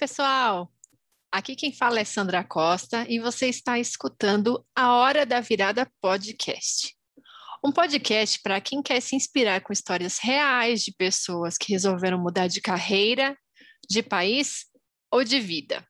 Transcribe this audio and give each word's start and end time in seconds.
pessoal! 0.00 0.72
Aqui 1.30 1.54
quem 1.54 1.74
fala 1.74 2.00
é 2.00 2.04
Sandra 2.04 2.42
Costa 2.42 3.04
e 3.06 3.20
você 3.20 3.48
está 3.50 3.78
escutando 3.78 4.66
a 4.74 4.94
Hora 4.94 5.26
da 5.26 5.42
Virada 5.42 5.86
Podcast. 6.00 6.96
Um 7.62 7.70
podcast 7.70 8.40
para 8.40 8.62
quem 8.62 8.82
quer 8.82 9.02
se 9.02 9.14
inspirar 9.14 9.60
com 9.60 9.74
histórias 9.74 10.18
reais 10.18 10.82
de 10.82 10.94
pessoas 10.94 11.58
que 11.58 11.72
resolveram 11.72 12.18
mudar 12.18 12.46
de 12.46 12.62
carreira, 12.62 13.36
de 13.90 14.02
país 14.02 14.64
ou 15.12 15.22
de 15.22 15.38
vida. 15.38 15.86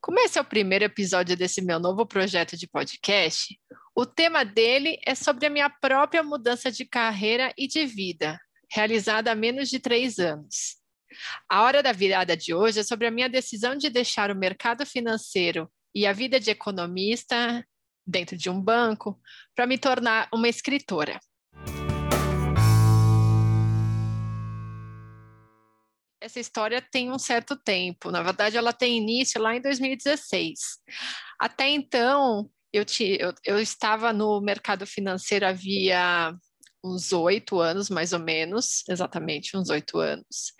Como 0.00 0.18
esse 0.18 0.36
é 0.36 0.42
o 0.42 0.44
primeiro 0.44 0.84
episódio 0.84 1.36
desse 1.36 1.62
meu 1.62 1.78
novo 1.78 2.04
projeto 2.04 2.56
de 2.56 2.66
podcast, 2.66 3.56
o 3.94 4.04
tema 4.04 4.44
dele 4.44 4.98
é 5.06 5.14
sobre 5.14 5.46
a 5.46 5.50
minha 5.50 5.70
própria 5.70 6.24
mudança 6.24 6.68
de 6.68 6.84
carreira 6.84 7.54
e 7.56 7.68
de 7.68 7.86
vida, 7.86 8.40
realizada 8.72 9.30
há 9.30 9.36
menos 9.36 9.70
de 9.70 9.78
três 9.78 10.18
anos. 10.18 10.82
A 11.48 11.62
hora 11.62 11.82
da 11.82 11.92
virada 11.92 12.36
de 12.36 12.54
hoje 12.54 12.80
é 12.80 12.82
sobre 12.82 13.06
a 13.06 13.10
minha 13.10 13.28
decisão 13.28 13.76
de 13.76 13.90
deixar 13.90 14.30
o 14.30 14.36
mercado 14.36 14.84
financeiro 14.86 15.70
e 15.94 16.06
a 16.06 16.12
vida 16.12 16.40
de 16.40 16.50
economista 16.50 17.64
dentro 18.06 18.36
de 18.36 18.50
um 18.50 18.60
banco 18.60 19.18
para 19.54 19.66
me 19.66 19.78
tornar 19.78 20.28
uma 20.32 20.48
escritora. 20.48 21.18
Essa 26.20 26.40
história 26.40 26.80
tem 26.80 27.12
um 27.12 27.18
certo 27.18 27.54
tempo, 27.54 28.10
na 28.10 28.22
verdade, 28.22 28.56
ela 28.56 28.72
tem 28.72 28.96
início 28.96 29.40
lá 29.40 29.54
em 29.54 29.60
2016. 29.60 30.58
Até 31.38 31.68
então, 31.68 32.50
eu, 32.72 32.84
te, 32.84 33.18
eu, 33.20 33.32
eu 33.44 33.60
estava 33.60 34.12
no 34.12 34.40
mercado 34.40 34.86
financeiro 34.86 35.46
havia 35.46 36.34
uns 36.84 37.12
oito 37.12 37.58
anos, 37.60 37.88
mais 37.88 38.12
ou 38.12 38.18
menos, 38.18 38.84
exatamente 38.88 39.56
uns 39.56 39.70
oito 39.70 39.98
anos. 39.98 40.52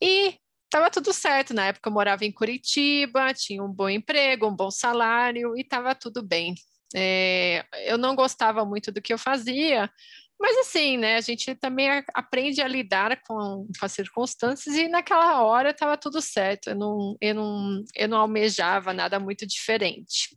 E 0.00 0.38
estava 0.64 0.90
tudo 0.90 1.12
certo. 1.12 1.54
Na 1.54 1.66
época 1.66 1.88
eu 1.88 1.92
morava 1.92 2.24
em 2.24 2.32
Curitiba, 2.32 3.32
tinha 3.32 3.62
um 3.62 3.72
bom 3.72 3.88
emprego, 3.88 4.46
um 4.46 4.54
bom 4.54 4.70
salário 4.70 5.56
e 5.56 5.62
estava 5.62 5.94
tudo 5.94 6.22
bem. 6.22 6.54
É, 6.94 7.64
eu 7.86 7.98
não 7.98 8.14
gostava 8.14 8.64
muito 8.64 8.92
do 8.92 9.02
que 9.02 9.12
eu 9.12 9.18
fazia, 9.18 9.90
mas 10.38 10.58
assim, 10.58 10.96
né, 10.98 11.16
a 11.16 11.20
gente 11.20 11.54
também 11.54 11.88
aprende 12.14 12.60
a 12.60 12.68
lidar 12.68 13.20
com, 13.26 13.66
com 13.78 13.86
as 13.86 13.92
circunstâncias 13.92 14.76
e 14.76 14.88
naquela 14.88 15.42
hora 15.42 15.70
estava 15.70 15.96
tudo 15.96 16.20
certo, 16.20 16.70
eu 16.70 16.76
não, 16.76 17.16
eu, 17.20 17.34
não, 17.34 17.84
eu 17.96 18.08
não 18.08 18.18
almejava 18.18 18.92
nada 18.92 19.18
muito 19.18 19.46
diferente. 19.46 20.36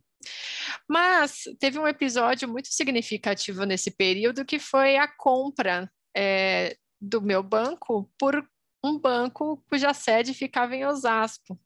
Mas 0.88 1.42
teve 1.58 1.78
um 1.78 1.86
episódio 1.86 2.48
muito 2.48 2.68
significativo 2.68 3.64
nesse 3.64 3.90
período 3.90 4.44
que 4.44 4.58
foi 4.58 4.96
a 4.96 5.08
compra 5.08 5.90
é, 6.16 6.76
do 7.00 7.20
meu 7.20 7.42
banco 7.42 8.10
por 8.18 8.46
um 8.84 8.98
banco 8.98 9.62
cuja 9.68 9.92
sede 9.92 10.34
ficava 10.34 10.74
em 10.74 10.84
Osasco. 10.86 11.58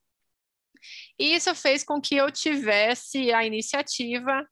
E 1.19 1.35
isso 1.35 1.55
fez 1.55 1.85
com 1.85 2.01
que 2.01 2.17
eu 2.17 2.31
tivesse 2.31 3.33
a 3.33 3.45
iniciativa, 3.45 4.47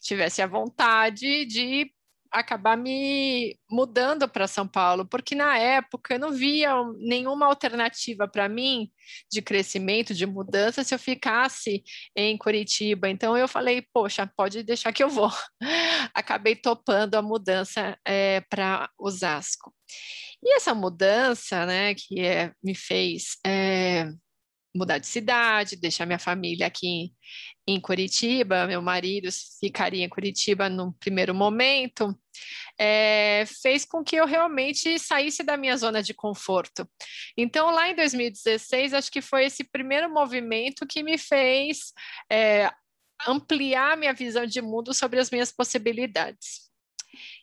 tivesse 0.00 0.40
a 0.40 0.46
vontade 0.46 1.44
de 1.44 1.92
acabar 2.30 2.76
me 2.76 3.58
mudando 3.70 4.28
para 4.28 4.46
São 4.46 4.66
Paulo, 4.66 5.06
porque 5.06 5.34
na 5.34 5.56
época 5.58 6.14
eu 6.14 6.18
não 6.18 6.32
via 6.32 6.72
nenhuma 6.98 7.46
alternativa 7.46 8.28
para 8.28 8.48
mim 8.48 8.90
de 9.30 9.40
crescimento, 9.40 10.14
de 10.14 10.26
mudança, 10.26 10.84
se 10.84 10.94
eu 10.94 10.98
ficasse 10.98 11.82
em 12.16 12.36
Curitiba. 12.36 13.08
Então 13.08 13.36
eu 13.36 13.48
falei, 13.48 13.82
poxa, 13.92 14.30
pode 14.36 14.62
deixar 14.62 14.92
que 14.92 15.02
eu 15.02 15.08
vou. 15.08 15.30
Acabei 16.14 16.54
topando 16.54 17.14
a 17.14 17.22
mudança 17.22 17.98
é, 18.04 18.40
para 18.50 18.90
Osasco. 18.98 19.74
E 20.42 20.54
essa 20.54 20.74
mudança, 20.74 21.66
né, 21.66 21.94
que 21.94 22.20
é, 22.20 22.52
me 22.62 22.74
fez 22.74 23.38
é, 23.44 24.08
mudar 24.74 24.98
de 24.98 25.06
cidade, 25.06 25.76
deixar 25.76 26.06
minha 26.06 26.18
família 26.18 26.66
aqui 26.66 27.12
em 27.68 27.78
Curitiba, 27.78 28.66
meu 28.66 28.80
marido 28.80 29.28
ficaria 29.60 30.02
em 30.02 30.08
Curitiba 30.08 30.70
no 30.70 30.94
primeiro 30.94 31.34
momento, 31.34 32.18
é, 32.78 33.44
fez 33.60 33.84
com 33.84 34.02
que 34.02 34.16
eu 34.16 34.24
realmente 34.24 34.98
saísse 34.98 35.42
da 35.42 35.54
minha 35.54 35.76
zona 35.76 36.02
de 36.02 36.14
conforto. 36.14 36.88
Então, 37.36 37.70
lá 37.70 37.90
em 37.90 37.94
2016, 37.94 38.94
acho 38.94 39.12
que 39.12 39.20
foi 39.20 39.44
esse 39.44 39.64
primeiro 39.64 40.08
movimento 40.08 40.86
que 40.86 41.02
me 41.02 41.18
fez 41.18 41.92
é, 42.32 42.70
ampliar 43.26 43.98
minha 43.98 44.14
visão 44.14 44.46
de 44.46 44.62
mundo 44.62 44.94
sobre 44.94 45.20
as 45.20 45.30
minhas 45.30 45.52
possibilidades. 45.52 46.70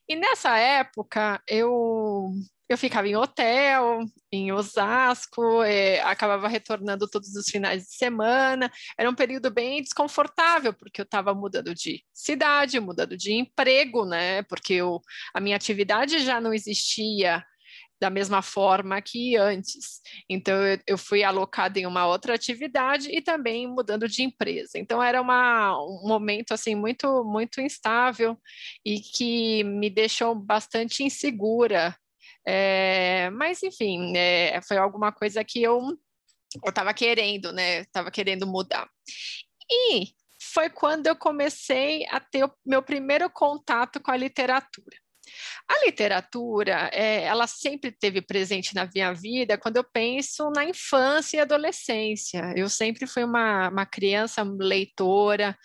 E 0.10 0.16
nessa 0.16 0.58
época, 0.58 1.40
eu 1.48 2.34
eu 2.68 2.78
ficava 2.78 3.08
em 3.08 3.16
hotel, 3.16 4.00
em 4.32 4.52
Osasco, 4.52 5.62
é, 5.64 6.02
acabava 6.02 6.48
retornando 6.48 7.08
todos 7.08 7.36
os 7.36 7.46
finais 7.48 7.84
de 7.84 7.96
semana. 7.96 8.72
Era 8.98 9.10
um 9.10 9.16
período 9.16 9.52
bem 9.52 9.82
desconfortável, 9.82 10.74
porque 10.74 11.00
eu 11.00 11.06
estava 11.06 11.34
mudando 11.34 11.74
de 11.76 12.04
cidade, 12.14 12.80
mudando 12.80 13.16
de 13.16 13.34
emprego, 13.34 14.06
né? 14.06 14.42
Porque 14.44 14.74
eu, 14.74 15.00
a 15.34 15.40
minha 15.40 15.56
atividade 15.56 16.20
já 16.20 16.42
não 16.42 16.54
existia 16.54 17.44
da 18.00 18.10
mesma 18.10 18.42
forma 18.42 19.02
que 19.02 19.38
antes. 19.38 20.02
Então, 20.30 20.56
eu, 20.56 20.80
eu 20.88 20.98
fui 20.98 21.24
alocada 21.24 21.80
em 21.80 21.86
uma 21.86 22.08
outra 22.08 22.34
atividade 22.34 23.10
e 23.10 23.22
também 23.22 23.68
mudando 23.68 24.08
de 24.08 24.24
empresa. 24.24 24.72
Então, 24.76 25.02
era 25.02 25.22
uma, 25.22 25.78
um 25.80 26.08
momento, 26.08 26.52
assim, 26.52 26.76
muito, 26.76 27.24
muito 27.24 27.62
instável 27.62 28.38
e 28.84 29.00
que 29.00 29.64
me 29.64 29.90
deixou 29.90 30.36
bastante 30.36 31.04
insegura 31.04 31.96
é, 32.48 33.30
mas, 33.32 33.64
enfim, 33.64 34.14
é, 34.16 34.62
foi 34.62 34.78
alguma 34.78 35.12
coisa 35.12 35.44
que 35.44 35.64
eu 35.64 35.98
estava 36.68 36.94
querendo, 36.94 37.52
né? 37.52 37.82
Estava 37.82 38.12
querendo 38.12 38.46
mudar. 38.46 38.88
E 39.70 40.14
foi 40.54 40.70
quando 40.70 41.08
eu 41.08 41.16
comecei 41.16 42.06
a 42.10 42.20
ter 42.20 42.46
o 42.46 42.52
meu 42.66 42.84
primeiro 42.84 43.30
contato 43.30 44.00
com 44.00 44.12
a 44.12 44.18
literatura. 44.18 44.98
A 45.68 45.86
literatura, 45.86 46.90
é, 46.94 47.24
ela 47.24 47.48
sempre 47.48 47.92
teve 47.92 48.22
presente 48.22 48.76
na 48.76 48.90
minha 48.94 49.14
vida 49.14 49.58
quando 49.58 49.78
eu 49.78 49.84
penso 49.84 50.50
na 50.52 50.66
infância 50.66 51.38
e 51.38 51.40
adolescência. 51.40 52.54
Eu 52.56 52.70
sempre 52.70 53.08
fui 53.08 53.24
uma, 53.24 53.70
uma 53.70 53.86
criança 53.86 54.44
leitora, 54.44 55.58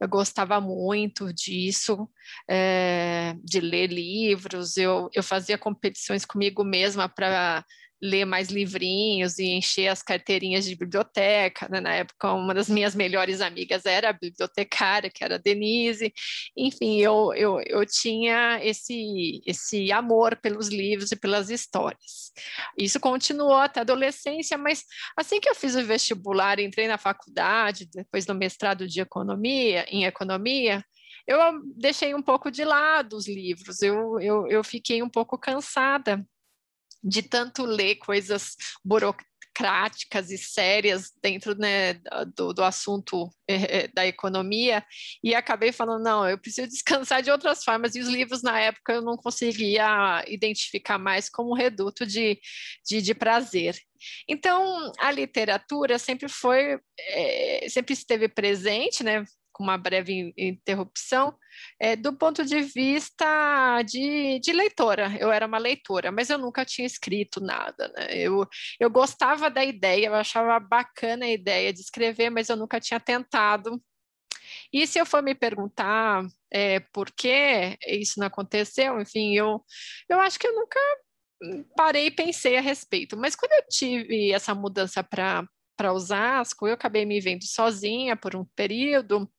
eu 0.00 0.08
gostava 0.08 0.60
muito 0.60 1.32
disso, 1.32 2.08
é, 2.48 3.34
de 3.42 3.60
ler 3.60 3.88
livros, 3.88 4.76
eu, 4.76 5.08
eu 5.12 5.22
fazia 5.22 5.58
competições 5.58 6.24
comigo 6.24 6.64
mesma 6.64 7.08
para 7.08 7.64
ler 8.00 8.24
mais 8.24 8.48
livrinhos 8.48 9.38
e 9.38 9.46
encher 9.46 9.88
as 9.88 10.02
carteirinhas 10.02 10.64
de 10.64 10.76
biblioteca. 10.76 11.68
Né? 11.68 11.80
Na 11.80 11.94
época, 11.94 12.32
uma 12.32 12.54
das 12.54 12.68
minhas 12.68 12.94
melhores 12.94 13.40
amigas 13.40 13.84
era 13.84 14.10
a 14.10 14.12
bibliotecária, 14.12 15.10
que 15.10 15.24
era 15.24 15.34
a 15.34 15.38
Denise. 15.38 16.12
Enfim, 16.56 16.98
eu, 16.98 17.32
eu, 17.34 17.60
eu 17.66 17.84
tinha 17.84 18.60
esse, 18.62 19.40
esse 19.46 19.90
amor 19.92 20.36
pelos 20.36 20.68
livros 20.68 21.12
e 21.12 21.16
pelas 21.16 21.50
histórias. 21.50 22.32
Isso 22.78 23.00
continuou 23.00 23.54
até 23.54 23.80
a 23.80 23.82
adolescência, 23.82 24.56
mas 24.56 24.84
assim 25.16 25.40
que 25.40 25.48
eu 25.48 25.54
fiz 25.54 25.74
o 25.74 25.84
vestibular, 25.84 26.60
entrei 26.60 26.86
na 26.86 26.98
faculdade, 26.98 27.88
depois 27.92 28.24
do 28.24 28.34
mestrado 28.34 28.86
de 28.86 29.00
economia, 29.00 29.84
em 29.88 30.04
economia, 30.04 30.84
eu 31.26 31.38
deixei 31.76 32.14
um 32.14 32.22
pouco 32.22 32.50
de 32.50 32.64
lado 32.64 33.14
os 33.14 33.28
livros, 33.28 33.82
eu, 33.82 34.18
eu, 34.18 34.46
eu 34.46 34.64
fiquei 34.64 35.02
um 35.02 35.10
pouco 35.10 35.36
cansada 35.36 36.24
de 37.02 37.22
tanto 37.22 37.64
ler 37.64 37.96
coisas 37.96 38.56
burocráticas 38.84 40.30
e 40.30 40.38
sérias 40.38 41.12
dentro 41.22 41.56
né, 41.56 41.94
do, 42.36 42.52
do, 42.52 42.62
assunto 42.62 43.28
eh, 43.48 43.88
da 43.88 44.06
economia 44.06 44.84
e 45.22 45.34
acabei 45.34 45.72
falando 45.72 46.04
não 46.04 46.28
eu 46.28 46.38
preciso 46.38 46.68
descansar 46.68 47.22
de 47.22 47.30
outras 47.30 47.64
formas 47.64 47.94
e 47.94 48.00
os 48.00 48.08
livros 48.08 48.42
na 48.42 48.58
época 48.60 48.92
eu 48.92 49.02
não 49.02 49.16
conseguia 49.16 50.24
identificar 50.28 50.98
mais 50.98 51.28
como 51.28 51.54
reduto 51.54 52.06
de, 52.06 52.38
de, 52.86 53.02
de 53.02 53.14
prazer. 53.14 53.76
Então 54.28 54.92
a 54.98 55.10
literatura 55.10 55.98
sempre 55.98 56.28
foi 56.28 56.78
é, 56.98 57.66
sempre 57.68 57.94
esteve 57.94 58.28
presente 58.28 59.02
né 59.02 59.24
com 59.58 59.64
uma 59.64 59.76
breve 59.76 60.32
interrupção, 60.38 61.36
é, 61.80 61.96
do 61.96 62.16
ponto 62.16 62.44
de 62.44 62.60
vista 62.62 63.82
de, 63.82 64.38
de, 64.38 64.52
leitora. 64.52 65.16
Eu 65.18 65.32
era 65.32 65.46
uma 65.46 65.58
leitora, 65.58 66.12
mas 66.12 66.30
eu 66.30 66.38
nunca 66.38 66.64
tinha 66.64 66.86
escrito 66.86 67.40
nada. 67.40 67.88
Né? 67.88 68.06
Eu, 68.12 68.46
eu 68.78 68.88
gostava 68.88 69.50
da 69.50 69.64
ideia, 69.64 70.06
eu 70.06 70.14
achava 70.14 70.60
bacana 70.60 71.24
a 71.26 71.30
ideia 71.30 71.72
de 71.72 71.80
escrever, 71.80 72.30
mas 72.30 72.48
eu 72.48 72.56
nunca 72.56 72.78
tinha 72.78 73.00
tentado. 73.00 73.82
E 74.72 74.86
se 74.86 75.00
eu 75.00 75.04
for 75.04 75.22
me 75.24 75.34
perguntar 75.34 76.24
é, 76.52 76.78
por 76.78 77.10
que 77.10 77.76
isso 77.84 78.20
não 78.20 78.28
aconteceu, 78.28 79.00
enfim, 79.00 79.34
eu, 79.34 79.60
eu 80.08 80.20
acho 80.20 80.38
que 80.38 80.46
eu 80.46 80.54
nunca 80.54 80.78
parei 81.76 82.06
e 82.06 82.10
pensei 82.12 82.56
a 82.56 82.60
respeito. 82.60 83.16
Mas 83.16 83.34
quando 83.34 83.52
eu 83.54 83.64
tive 83.68 84.30
essa 84.30 84.54
mudança 84.54 85.02
para 85.02 85.44
para 85.78 85.92
Osasco, 85.92 86.66
eu 86.66 86.74
acabei 86.74 87.06
me 87.06 87.20
vendo 87.20 87.44
sozinha 87.44 88.16
por 88.16 88.34
um 88.36 88.44
período, 88.56 89.30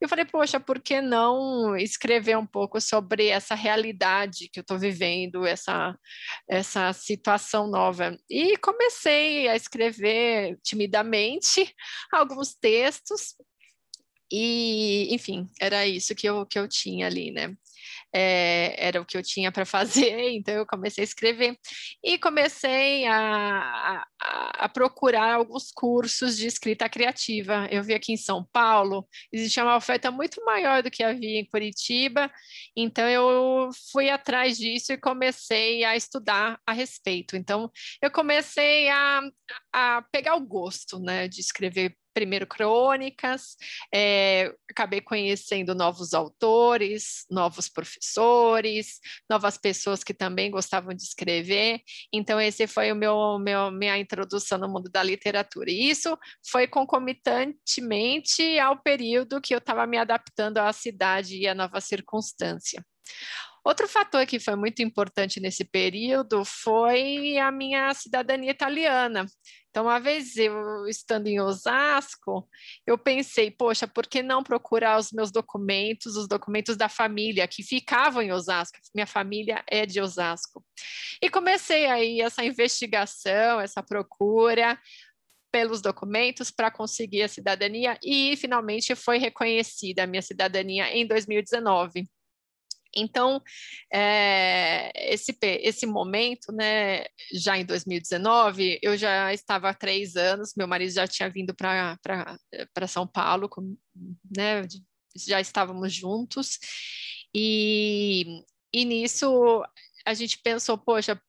Eu 0.00 0.08
falei, 0.08 0.24
poxa, 0.24 0.58
por 0.58 0.80
que 0.80 1.02
não 1.02 1.76
escrever 1.76 2.38
um 2.38 2.46
pouco 2.46 2.80
sobre 2.80 3.26
essa 3.28 3.54
realidade 3.54 4.48
que 4.50 4.60
eu 4.60 4.62
estou 4.62 4.78
vivendo, 4.78 5.44
essa, 5.46 5.94
essa 6.48 6.92
situação 6.94 7.66
nova? 7.68 8.16
E 8.30 8.56
comecei 8.58 9.48
a 9.48 9.56
escrever 9.56 10.58
timidamente 10.62 11.74
alguns 12.12 12.54
textos, 12.54 13.34
e, 14.32 15.12
enfim, 15.14 15.50
era 15.60 15.86
isso 15.86 16.14
que 16.14 16.28
eu, 16.28 16.46
que 16.46 16.58
eu 16.58 16.68
tinha 16.68 17.06
ali, 17.06 17.32
né? 17.32 17.54
É, 18.12 18.74
era 18.78 19.00
o 19.00 19.04
que 19.04 19.16
eu 19.16 19.22
tinha 19.22 19.52
para 19.52 19.64
fazer, 19.64 20.30
então 20.30 20.54
eu 20.54 20.66
comecei 20.66 21.02
a 21.02 21.04
escrever 21.04 21.56
e 22.02 22.18
comecei 22.18 23.06
a, 23.06 24.04
a, 24.20 24.64
a, 24.64 24.68
procurar 24.68 25.34
alguns 25.34 25.70
cursos 25.72 26.36
de 26.36 26.46
escrita 26.46 26.88
criativa. 26.88 27.68
Eu 27.70 27.82
vi 27.82 27.94
aqui 27.94 28.12
em 28.12 28.16
São 28.16 28.46
Paulo, 28.52 29.06
existia 29.32 29.64
uma 29.64 29.76
oferta 29.76 30.10
muito 30.10 30.44
maior 30.44 30.82
do 30.82 30.90
que 30.90 31.02
havia 31.02 31.40
em 31.40 31.46
Curitiba, 31.46 32.30
então 32.76 33.08
eu 33.08 33.70
fui 33.92 34.10
atrás 34.10 34.58
disso 34.58 34.92
e 34.92 34.98
comecei 34.98 35.84
a 35.84 35.96
estudar 35.96 36.58
a 36.66 36.72
respeito. 36.72 37.36
Então 37.36 37.70
eu 38.02 38.10
comecei 38.10 38.88
a, 38.88 39.22
a 39.72 40.02
pegar 40.12 40.34
o 40.36 40.46
gosto 40.46 40.98
né, 40.98 41.28
de 41.28 41.40
escrever 41.40 41.96
primeiro 42.20 42.46
crônicas, 42.46 43.56
é, 43.94 44.52
acabei 44.70 45.00
conhecendo 45.00 45.74
novos 45.74 46.12
autores, 46.12 47.24
novos 47.30 47.66
professores, 47.66 49.00
novas 49.28 49.56
pessoas 49.56 50.04
que 50.04 50.12
também 50.12 50.50
gostavam 50.50 50.92
de 50.92 51.02
escrever. 51.02 51.80
Então 52.12 52.38
esse 52.38 52.66
foi 52.66 52.92
o 52.92 52.94
meu, 52.94 53.38
meu 53.38 53.70
minha 53.70 53.96
introdução 53.96 54.58
no 54.58 54.68
mundo 54.68 54.90
da 54.90 55.02
literatura. 55.02 55.70
E 55.70 55.88
isso 55.88 56.14
foi 56.50 56.66
concomitantemente 56.66 58.58
ao 58.58 58.76
período 58.82 59.40
que 59.40 59.54
eu 59.54 59.58
estava 59.58 59.86
me 59.86 59.96
adaptando 59.96 60.58
à 60.58 60.70
cidade 60.74 61.38
e 61.38 61.48
à 61.48 61.54
nova 61.54 61.80
circunstância. 61.80 62.84
Outro 63.64 63.86
fator 63.86 64.26
que 64.26 64.40
foi 64.40 64.56
muito 64.56 64.82
importante 64.82 65.38
nesse 65.38 65.64
período 65.64 66.44
foi 66.44 67.36
a 67.36 67.50
minha 67.50 67.92
cidadania 67.92 68.50
italiana. 68.50 69.26
Então, 69.70 69.84
uma 69.84 70.00
vez 70.00 70.36
eu 70.36 70.86
estando 70.88 71.28
em 71.28 71.40
Osasco, 71.40 72.48
eu 72.84 72.98
pensei, 72.98 73.52
poxa, 73.52 73.86
por 73.86 74.06
que 74.06 74.20
não 74.20 74.42
procurar 74.42 74.98
os 74.98 75.12
meus 75.12 75.30
documentos, 75.30 76.16
os 76.16 76.26
documentos 76.26 76.76
da 76.76 76.88
família 76.88 77.46
que 77.46 77.62
ficavam 77.62 78.20
em 78.20 78.32
Osasco? 78.32 78.78
Minha 78.92 79.06
família 79.06 79.62
é 79.68 79.86
de 79.86 80.00
Osasco. 80.00 80.64
E 81.22 81.30
comecei 81.30 81.86
aí 81.86 82.20
essa 82.20 82.44
investigação, 82.44 83.60
essa 83.60 83.80
procura 83.80 84.76
pelos 85.52 85.80
documentos 85.80 86.50
para 86.50 86.70
conseguir 86.70 87.22
a 87.22 87.28
cidadania 87.28 87.98
e 88.02 88.36
finalmente 88.36 88.94
foi 88.94 89.18
reconhecida 89.18 90.02
a 90.04 90.06
minha 90.06 90.22
cidadania 90.22 90.88
em 90.96 91.06
2019. 91.06 92.08
Então, 92.94 93.40
é, 93.92 94.90
esse, 95.12 95.36
esse 95.42 95.86
momento, 95.86 96.52
né, 96.52 97.04
já 97.32 97.56
em 97.56 97.64
2019, 97.64 98.78
eu 98.82 98.96
já 98.96 99.32
estava 99.32 99.70
há 99.70 99.74
três 99.74 100.16
anos, 100.16 100.54
meu 100.56 100.66
marido 100.66 100.92
já 100.92 101.06
tinha 101.06 101.30
vindo 101.30 101.54
para 101.54 101.98
São 102.88 103.06
Paulo, 103.06 103.48
né, 104.36 104.66
já 105.16 105.40
estávamos 105.40 105.92
juntos, 105.92 106.58
e, 107.34 108.42
e 108.72 108.84
nisso 108.84 109.62
a 110.04 110.14
gente 110.14 110.38
pensou, 110.42 110.76
poxa, 110.78 111.20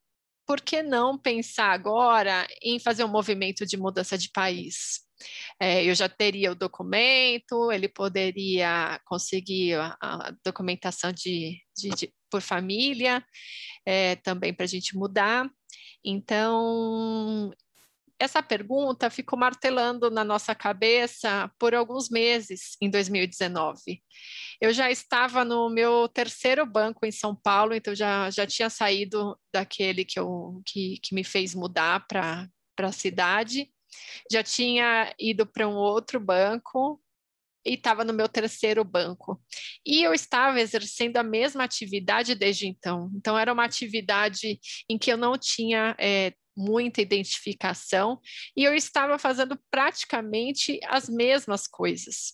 por 0.52 0.60
que 0.60 0.84
não 0.84 1.18
pensar 1.18 1.72
agora 1.72 2.46
em 2.62 2.78
fazer 2.78 3.06
um 3.06 3.08
movimento 3.08 3.66
de 3.66 3.78
mudança 3.78 4.18
de 4.18 4.30
país? 4.30 5.00
É, 5.58 5.86
eu 5.86 5.96
já 5.96 6.10
teria 6.10 6.52
o 6.52 6.56
documento, 6.56 7.72
ele 7.72 7.88
poderia 7.88 9.00
conseguir 9.06 9.76
a, 9.76 9.96
a 10.02 10.34
documentação 10.44 11.14
de, 11.14 11.58
de, 11.74 11.90
de, 11.92 12.14
por 12.30 12.42
família, 12.42 13.24
é, 13.86 14.18
também 14.18 14.54
para 14.54 14.66
a 14.66 14.68
gente 14.68 14.94
mudar. 14.94 15.50
Então, 16.04 17.54
essa 18.22 18.44
pergunta 18.44 19.10
ficou 19.10 19.38
martelando 19.38 20.12
na 20.12 20.24
nossa 20.24 20.54
cabeça 20.54 21.52
por 21.58 21.74
alguns 21.74 22.10
meses 22.10 22.78
em 22.82 22.90
2019. 22.90 24.02
Eu 24.62 24.72
já 24.72 24.92
estava 24.92 25.44
no 25.44 25.70
meu 25.70 26.08
terceiro 26.08 26.66
banco 26.66 27.06
em 27.06 27.12
São 27.12 27.36
Paulo, 27.36 27.74
então 27.74 27.96
já, 27.96 28.30
já 28.30 28.46
tinha 28.46 28.70
saído 28.70 29.38
daquele 29.52 30.06
que, 30.06 30.20
eu, 30.20 30.62
que, 30.66 31.00
que 31.02 31.16
me 31.16 31.24
fez 31.24 31.56
mudar 31.56 32.06
para 32.08 32.48
a 32.80 32.92
cidade 32.92 33.70
já 34.32 34.44
tinha 34.44 35.14
ido 35.20 35.46
para 35.46 35.68
um 35.68 35.76
outro 35.76 36.20
banco 36.20 37.02
e 37.66 37.74
estava 37.74 38.04
no 38.04 38.14
meu 38.14 38.28
terceiro 38.28 38.84
banco. 38.84 39.40
E 39.86 40.02
eu 40.02 40.14
estava 40.14 40.60
exercendo 40.60 41.18
a 41.18 41.24
mesma 41.24 41.64
atividade 41.64 42.34
desde 42.34 42.68
então. 42.68 43.12
Então, 43.16 43.38
era 43.38 43.54
uma 43.54 43.66
atividade 43.66 44.60
em 44.90 44.98
que 44.98 45.12
eu 45.12 45.18
não 45.18 45.38
tinha 45.38 45.96
é, 46.00 46.34
muita 46.56 47.02
identificação 47.02 48.20
e 48.56 48.64
eu 48.64 48.74
estava 48.74 49.18
fazendo 49.18 49.60
praticamente 49.70 50.80
as 50.86 51.10
mesmas 51.10 51.68
coisas. 51.68 52.34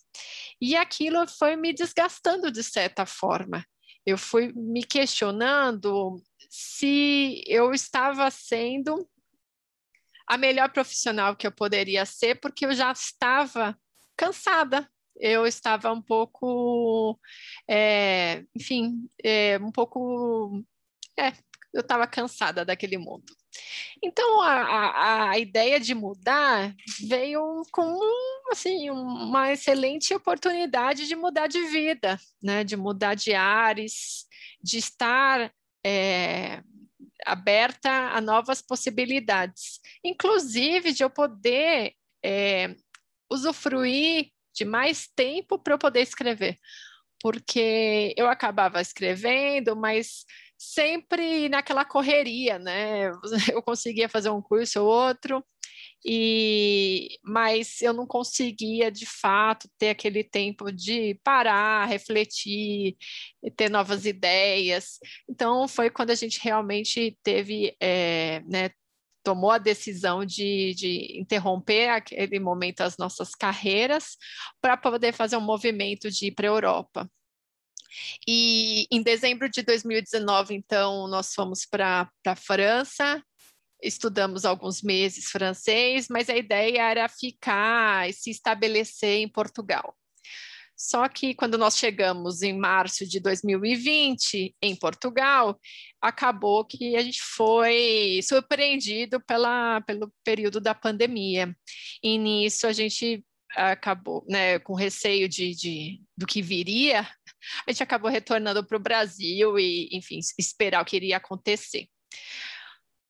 E 0.60 0.76
aquilo 0.76 1.28
foi 1.28 1.56
me 1.56 1.74
desgastando 1.74 2.52
de 2.52 2.64
certa 2.64 3.06
forma. 3.06 3.66
Eu 4.06 4.18
fui 4.18 4.54
me 4.54 4.84
questionando 4.84 6.22
se 6.50 7.44
eu 7.46 7.74
estava 7.74 8.30
sendo 8.32 9.08
a 10.28 10.38
melhor 10.38 10.70
profissional 10.72 11.36
que 11.36 11.48
eu 11.48 11.52
poderia 11.52 12.06
ser, 12.06 12.40
porque 12.40 12.66
eu 12.66 12.74
já 12.74 12.92
estava 12.92 13.78
cansada, 14.16 14.90
eu 15.16 15.48
estava 15.48 15.92
um 15.92 16.02
pouco, 16.02 17.20
é, 17.68 18.44
enfim, 18.56 19.10
é, 19.24 19.58
um 19.60 19.72
pouco, 19.72 20.64
é, 21.18 21.32
eu 21.80 21.82
estava 21.82 22.08
cansada 22.08 22.66
daquele 22.66 22.98
mundo. 22.98 23.36
Então, 24.04 24.42
a, 24.42 24.52
a, 24.52 25.30
a, 25.32 25.40
ideia 25.40 25.80
de 25.80 25.94
mudar 25.96 26.76
veio 27.08 27.64
com 27.72 28.00
assim, 28.52 28.90
uma 28.90 29.52
excelente 29.52 30.14
oportunidade 30.14 31.08
de 31.08 31.16
mudar 31.16 31.48
de 31.48 31.62
vida, 31.64 32.20
né? 32.42 32.64
de 32.64 32.76
mudar 32.76 33.16
de 33.16 33.34
ares, 33.34 34.26
de 34.62 34.78
estar 34.78 35.52
é, 35.86 36.62
aberta 37.26 37.90
a 37.90 38.22
novas 38.22 38.62
possibilidades, 38.62 39.80
inclusive 40.04 40.92
de 40.92 41.04
eu 41.04 41.10
poder 41.10 41.94
é, 42.24 42.76
usufruir 43.30 44.32
de 44.54 44.66
mais 44.66 45.08
tempo 45.08 45.60
para 45.60 45.74
eu 45.74 45.78
poder 45.78 46.02
escrever, 46.02 46.58
porque 47.22 48.14
eu 48.18 48.28
acabava 48.28 48.82
escrevendo, 48.82 49.76
mas 49.76 50.26
sempre 50.58 51.50
naquela 51.50 51.86
correria, 51.86 52.58
né? 52.60 53.12
Eu 53.54 53.62
conseguia 53.62 54.10
fazer 54.10 54.30
um 54.30 54.42
curso 54.42 54.82
ou 54.82 54.88
outro, 54.88 55.44
e 56.06 57.20
mas 57.24 57.82
eu 57.82 57.94
não 57.94 58.06
conseguia 58.06 58.92
de 58.92 59.06
fato 59.06 59.70
ter 59.78 59.90
aquele 59.90 60.24
tempo 60.24 60.72
de 60.72 61.20
parar, 61.24 61.86
refletir, 61.86 62.96
ter 63.56 63.70
novas 63.70 64.06
ideias. 64.06 65.00
Então 65.30 65.68
foi 65.68 65.90
quando 65.90 66.12
a 66.12 66.16
gente 66.16 66.40
realmente 66.42 67.18
teve, 67.24 67.76
é, 67.82 68.42
né, 68.48 68.70
tomou 69.24 69.52
a 69.52 69.58
decisão 69.58 70.26
de, 70.26 70.74
de 70.76 71.20
interromper 71.20 71.90
aquele 71.90 72.40
momento 72.40 72.82
as 72.82 72.98
nossas 72.98 73.32
carreiras 73.36 74.16
para 74.62 74.78
poder 74.78 75.14
fazer 75.14 75.36
um 75.38 75.42
movimento 75.42 76.10
de 76.10 76.28
ir 76.28 76.32
para 76.32 76.48
a 76.48 76.52
Europa. 76.52 77.10
E 78.28 78.88
em 78.92 79.02
dezembro 79.02 79.50
de 79.50 79.62
2019, 79.62 80.56
então, 80.56 81.08
nós 81.08 81.34
fomos 81.34 81.66
para 81.66 82.10
a 82.26 82.36
França, 82.36 83.22
estudamos 83.82 84.46
alguns 84.46 84.82
meses 84.82 85.30
francês, 85.30 86.08
mas 86.10 86.30
a 86.30 86.36
ideia 86.36 86.82
era 86.82 87.10
ficar 87.10 88.10
e 88.10 88.14
se 88.14 88.32
estabelecer 88.32 89.20
em 89.20 89.30
Portugal. 89.30 89.96
Só 90.78 91.10
que 91.10 91.34
quando 91.34 91.58
nós 91.58 91.76
chegamos 91.76 92.44
em 92.44 92.56
março 92.56 93.08
de 93.08 93.20
2020 93.20 94.56
em 94.62 94.76
Portugal, 94.76 95.60
acabou 96.00 96.64
que 96.64 96.96
a 96.96 97.02
gente 97.02 97.20
foi 97.20 98.20
surpreendido 98.22 99.20
pela, 99.26 99.82
pelo 99.82 100.14
período 100.24 100.62
da 100.62 100.76
pandemia. 100.76 101.56
E 102.04 102.20
nisso 102.20 102.68
a 102.68 102.74
gente 102.74 103.26
acabou, 103.56 104.24
né, 104.30 104.60
com 104.60 104.76
receio 104.76 105.28
de, 105.28 105.56
de, 105.56 106.02
do 106.16 106.28
que 106.28 106.44
viria, 106.44 107.08
a 107.66 107.72
gente 107.72 107.84
acabou 107.84 108.10
retornando 108.10 108.66
para 108.66 108.78
o 108.78 108.82
Brasil 108.82 109.58
e, 109.60 109.90
enfim, 109.92 110.20
esperar 110.38 110.82
o 110.82 110.86
que 110.86 110.96
iria 110.96 111.18
acontecer. 111.18 111.88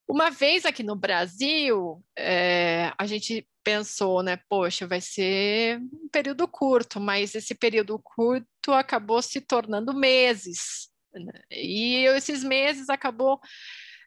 Uma 0.08 0.30
vez 0.30 0.66
aqui 0.66 0.84
no 0.84 0.96
Brasil, 0.96 2.02
é, 2.18 2.94
a 2.98 3.06
gente 3.06 3.46
pensou, 3.62 4.24
né, 4.24 4.40
poxa, 4.48 4.88
vai 4.88 5.02
ser 5.02 5.80
um 5.80 6.08
período 6.10 6.48
curto, 6.48 7.02
mas 7.02 7.36
esse 7.36 7.54
período 7.54 8.00
curto 8.00 8.72
acabou 8.72 9.22
se 9.22 9.42
tornando 9.42 9.94
meses. 9.94 10.90
Né? 11.14 11.42
E 11.52 12.06
esses 12.16 12.44
meses 12.44 12.90
acabou 12.90 13.42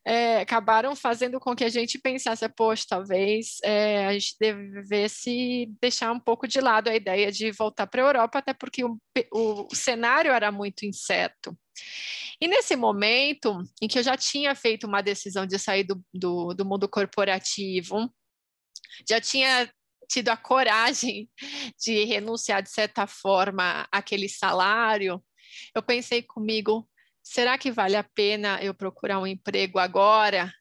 é, 0.04 0.40
acabaram 0.40 0.96
fazendo 0.96 1.38
com 1.38 1.54
que 1.54 1.64
a 1.64 1.68
gente 1.68 1.98
pensasse, 1.98 2.48
poxa, 2.48 2.86
talvez 2.88 3.58
é, 3.62 4.06
a 4.06 4.12
gente 4.12 4.36
devesse 4.40 5.70
deixar 5.80 6.12
um 6.12 6.20
pouco 6.20 6.48
de 6.48 6.60
lado 6.60 6.88
a 6.88 6.96
ideia 6.96 7.30
de 7.30 7.52
voltar 7.52 7.86
para 7.86 8.02
a 8.02 8.06
Europa, 8.06 8.38
até 8.38 8.54
porque 8.54 8.84
o, 8.84 8.98
o, 9.32 9.74
cenário 9.74 10.32
era 10.32 10.50
muito 10.50 10.86
incerto. 10.86 11.56
E 12.40 12.48
nesse 12.48 12.76
momento 12.76 13.62
em 13.80 13.86
que 13.86 13.98
eu 13.98 14.02
já 14.02 14.16
tinha 14.16 14.54
feito 14.54 14.86
uma 14.86 15.02
decisão 15.02 15.46
de 15.46 15.58
sair 15.58 15.84
do, 15.84 16.02
do, 16.14 16.54
do 16.54 16.64
mundo 16.64 16.88
corporativo, 16.88 18.10
já 19.08 19.20
tinha 19.20 19.70
tido 20.08 20.30
a 20.30 20.36
coragem 20.36 21.30
de 21.78 22.04
renunciar, 22.04 22.62
de 22.62 22.70
certa 22.70 23.06
forma, 23.06 23.86
àquele 23.92 24.28
salário, 24.28 25.22
eu 25.74 25.82
pensei 25.82 26.22
comigo, 26.22 26.88
será 27.30 27.56
que 27.56 27.70
vale 27.70 27.94
a 27.94 28.02
pena 28.02 28.58
eu 28.60 28.74
procurar 28.74 29.20
um 29.20 29.26
emprego 29.26 29.78
agora? 29.78 30.52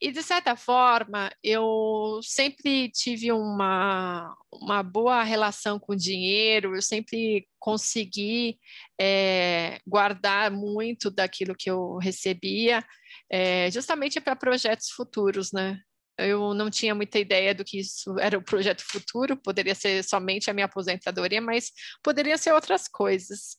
E, 0.00 0.12
de 0.12 0.22
certa 0.22 0.54
forma, 0.54 1.32
eu 1.42 2.20
sempre 2.22 2.90
tive 2.90 3.32
uma, 3.32 4.36
uma 4.52 4.82
boa 4.84 5.24
relação 5.24 5.80
com 5.80 5.92
o 5.92 5.96
dinheiro, 5.96 6.76
eu 6.76 6.82
sempre 6.82 7.48
consegui 7.58 8.58
é, 9.00 9.80
guardar 9.84 10.50
muito 10.50 11.10
daquilo 11.10 11.56
que 11.58 11.70
eu 11.70 11.96
recebia, 11.96 12.84
é, 13.28 13.68
justamente 13.70 14.20
para 14.20 14.36
projetos 14.36 14.90
futuros, 14.90 15.50
né? 15.52 15.80
Eu 16.16 16.54
não 16.54 16.70
tinha 16.70 16.94
muita 16.94 17.18
ideia 17.18 17.52
do 17.52 17.64
que 17.64 17.80
isso 17.80 18.16
era 18.20 18.38
o 18.38 18.44
projeto 18.44 18.84
futuro, 18.86 19.36
poderia 19.36 19.74
ser 19.74 20.04
somente 20.04 20.48
a 20.48 20.54
minha 20.54 20.66
aposentadoria, 20.66 21.40
mas 21.40 21.72
poderia 22.02 22.38
ser 22.38 22.52
outras 22.52 22.86
coisas. 22.86 23.56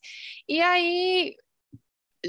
E 0.48 0.62
aí, 0.62 1.36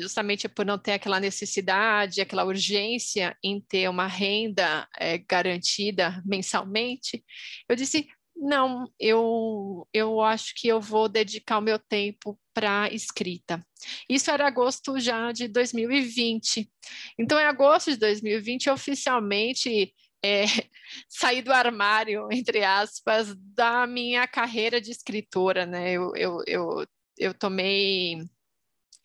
justamente 0.00 0.48
por 0.48 0.64
não 0.64 0.78
ter 0.78 0.92
aquela 0.92 1.20
necessidade, 1.20 2.20
aquela 2.20 2.44
urgência 2.44 3.36
em 3.42 3.60
ter 3.60 3.88
uma 3.88 4.06
renda 4.06 4.88
é, 4.98 5.18
garantida 5.18 6.22
mensalmente, 6.24 7.24
eu 7.68 7.76
disse: 7.76 8.08
não, 8.36 8.90
eu, 9.00 9.88
eu 9.92 10.20
acho 10.20 10.54
que 10.54 10.68
eu 10.68 10.80
vou 10.80 11.08
dedicar 11.08 11.58
o 11.58 11.62
meu 11.62 11.78
tempo 11.78 12.38
para 12.52 12.92
escrita. 12.92 13.64
Isso 14.08 14.30
era 14.30 14.46
agosto 14.46 14.98
já 15.00 15.32
de 15.32 15.48
2020. 15.48 16.70
Então, 17.18 17.40
em 17.40 17.44
agosto 17.44 17.90
de 17.90 17.96
2020, 17.96 18.70
oficialmente 18.70 19.92
é, 20.24 20.44
sair 21.08 21.42
do 21.42 21.52
armário, 21.52 22.28
entre 22.30 22.62
aspas, 22.64 23.34
da 23.36 23.86
minha 23.86 24.26
carreira 24.26 24.80
de 24.80 24.90
escritora, 24.90 25.64
né? 25.64 25.92
Eu, 25.92 26.12
eu, 26.14 26.42
eu, 26.46 26.86
eu 27.18 27.34
tomei 27.34 28.18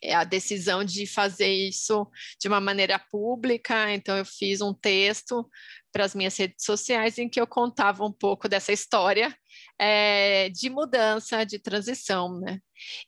a 0.10 0.24
decisão 0.24 0.84
de 0.84 1.06
fazer 1.06 1.52
isso 1.52 2.08
de 2.40 2.48
uma 2.48 2.60
maneira 2.60 3.00
pública, 3.12 3.94
então 3.94 4.18
eu 4.18 4.26
fiz 4.26 4.62
um 4.62 4.74
texto 4.74 5.48
para 5.92 6.06
as 6.06 6.16
minhas 6.16 6.36
redes 6.38 6.64
sociais 6.66 7.18
em 7.18 7.28
que 7.28 7.40
eu 7.40 7.46
contava 7.46 8.06
um 8.06 8.12
pouco 8.12 8.48
dessa 8.48 8.72
história 8.72 9.36
é, 9.80 10.50
de 10.50 10.70
mudança, 10.70 11.44
de 11.44 11.60
transição, 11.60 12.40
né? 12.40 12.60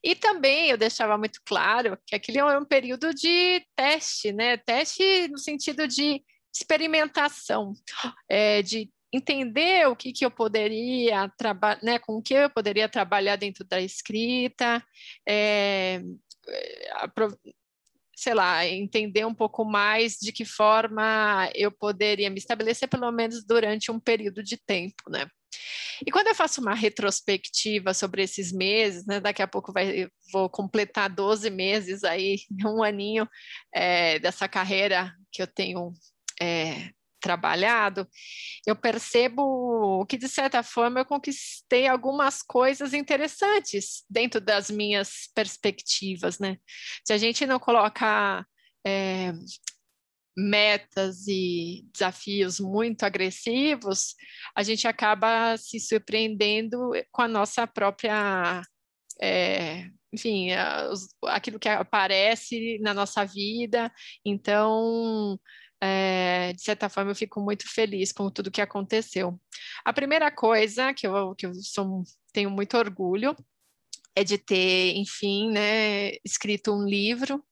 E 0.03 0.15
também 0.15 0.69
eu 0.69 0.77
deixava 0.77 1.17
muito 1.17 1.39
claro 1.45 1.97
que 2.05 2.15
aquele 2.15 2.39
é 2.39 2.59
um 2.59 2.65
período 2.65 3.13
de 3.13 3.65
teste, 3.75 4.31
né? 4.31 4.57
Teste 4.57 5.27
no 5.29 5.37
sentido 5.37 5.87
de 5.87 6.21
experimentação, 6.53 7.73
é, 8.29 8.61
de 8.61 8.91
entender 9.11 9.87
o 9.87 9.95
que, 9.95 10.11
que 10.11 10.25
eu 10.25 10.31
poderia 10.31 11.29
trabalhar, 11.37 11.83
né, 11.83 11.99
com 11.99 12.17
o 12.17 12.21
que 12.21 12.33
eu 12.33 12.49
poderia 12.49 12.89
trabalhar 12.89 13.35
dentro 13.35 13.63
da 13.63 13.79
escrita, 13.79 14.83
é, 15.27 16.01
sei 18.15 18.33
lá, 18.33 18.65
entender 18.65 19.25
um 19.25 19.33
pouco 19.33 19.65
mais 19.65 20.17
de 20.19 20.31
que 20.31 20.45
forma 20.45 21.49
eu 21.55 21.71
poderia 21.71 22.29
me 22.29 22.37
estabelecer, 22.37 22.87
pelo 22.87 23.11
menos 23.11 23.43
durante 23.45 23.91
um 23.91 23.99
período 23.99 24.43
de 24.43 24.57
tempo, 24.57 25.09
né? 25.09 25.27
E 26.05 26.11
quando 26.11 26.27
eu 26.27 26.35
faço 26.35 26.61
uma 26.61 26.73
retrospectiva 26.73 27.93
sobre 27.93 28.23
esses 28.23 28.51
meses, 28.51 29.05
né, 29.05 29.19
daqui 29.19 29.41
a 29.41 29.47
pouco 29.47 29.71
vai, 29.71 30.07
vou 30.31 30.49
completar 30.49 31.09
12 31.09 31.49
meses 31.49 32.03
aí, 32.03 32.39
um 32.65 32.83
aninho 32.83 33.27
é, 33.73 34.19
dessa 34.19 34.47
carreira 34.47 35.13
que 35.31 35.41
eu 35.41 35.47
tenho 35.47 35.93
é, 36.41 36.89
trabalhado, 37.23 38.05
eu 38.67 38.75
percebo 38.75 40.05
que, 40.07 40.17
de 40.17 40.27
certa 40.27 40.61
forma, 40.61 40.99
eu 40.99 41.05
conquistei 41.05 41.87
algumas 41.87 42.41
coisas 42.43 42.93
interessantes 42.93 44.03
dentro 44.09 44.41
das 44.41 44.69
minhas 44.69 45.29
perspectivas, 45.33 46.37
né? 46.37 46.57
Se 47.07 47.13
a 47.13 47.17
gente 47.17 47.45
não 47.45 47.59
coloca 47.59 48.45
é, 48.85 49.31
metas 50.35 51.27
e 51.27 51.87
desafios 51.93 52.59
muito 52.59 53.03
agressivos, 53.03 54.15
a 54.53 54.61
gente 54.61 54.85
acaba 54.85 55.55
se 55.57 55.79
surpreendendo 55.79 56.91
com 57.09 57.21
a 57.21 57.27
nossa 57.27 57.65
própria. 57.65 58.61
É, 59.21 59.87
enfim, 60.11 60.49
aquilo 61.27 61.59
que 61.59 61.69
aparece 61.69 62.77
na 62.79 62.93
nossa 62.93 63.25
vida. 63.25 63.91
Então, 64.23 65.39
é, 65.85 66.53
de 66.53 66.61
certa 66.61 66.87
forma, 66.87 67.11
eu 67.11 67.15
fico 67.15 67.41
muito 67.41 67.67
feliz 67.67 68.13
com 68.13 68.29
tudo 68.31 68.49
que 68.49 68.61
aconteceu. 68.61 69.37
A 69.83 69.91
primeira 69.91 70.31
coisa 70.31 70.93
que 70.93 71.05
eu, 71.05 71.35
que 71.35 71.45
eu 71.45 71.53
sou, 71.55 72.03
tenho 72.31 72.49
muito 72.49 72.77
orgulho 72.77 73.35
é 74.15 74.23
de 74.23 74.37
ter, 74.37 74.95
enfim, 74.95 75.51
né, 75.51 76.11
escrito 76.23 76.71
um 76.73 76.85
livro 76.85 77.43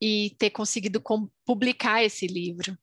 e 0.00 0.34
ter 0.38 0.48
conseguido 0.48 1.02
publicar 1.44 2.02
esse 2.02 2.26
livro. 2.26 2.76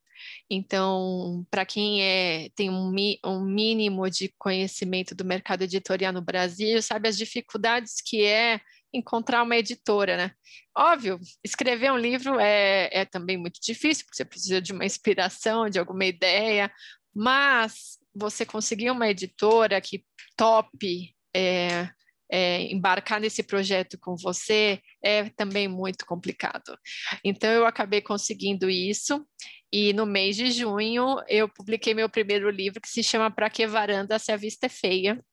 Então, 0.47 1.45
para 1.49 1.65
quem 1.65 2.03
é, 2.03 2.49
tem 2.55 2.69
um, 2.69 2.93
um, 3.25 3.43
mínimo 3.45 4.07
de 4.07 4.31
conhecimento 4.37 5.15
do 5.15 5.25
mercado 5.25 5.63
editorial 5.63 6.13
no 6.13 6.21
Brasil, 6.21 6.79
sabe 6.83 7.07
as 7.07 7.17
dificuldades 7.17 8.01
que 8.05 8.23
é 8.23 8.61
encontrar 8.93 9.43
uma 9.43 9.55
editora, 9.55 10.17
né? 10.17 10.31
Óbvio, 10.75 11.19
escrever 11.43 11.91
um 11.91 11.97
livro 11.97 12.39
é, 12.39 12.89
é 12.91 13.05
também 13.05 13.37
muito 13.37 13.59
difícil, 13.61 14.05
porque 14.05 14.17
você 14.17 14.25
precisa 14.25 14.61
de 14.61 14.71
uma 14.73 14.85
inspiração, 14.85 15.69
de 15.69 15.79
alguma 15.79 16.05
ideia, 16.05 16.71
mas 17.13 17.97
você 18.13 18.45
conseguir 18.45 18.91
uma 18.91 19.09
editora 19.09 19.79
que 19.81 20.03
top 20.35 21.15
é, 21.35 21.89
é, 22.31 22.61
embarcar 22.71 23.19
nesse 23.19 23.43
projeto 23.43 23.97
com 23.99 24.15
você 24.15 24.79
é 25.03 25.29
também 25.29 25.67
muito 25.67 26.05
complicado. 26.05 26.77
Então, 27.23 27.49
eu 27.51 27.65
acabei 27.65 28.01
conseguindo 28.01 28.69
isso, 28.69 29.25
e 29.71 29.93
no 29.93 30.05
mês 30.05 30.35
de 30.35 30.51
junho 30.51 31.17
eu 31.27 31.47
publiquei 31.47 31.93
meu 31.93 32.09
primeiro 32.09 32.49
livro, 32.49 32.81
que 32.81 32.89
se 32.89 33.03
chama 33.03 33.29
Pra 33.29 33.49
Que 33.49 33.67
Varanda 33.67 34.17
Se 34.17 34.31
a 34.31 34.37
Vista 34.37 34.65
é 34.65 34.69
Feia, 34.69 35.23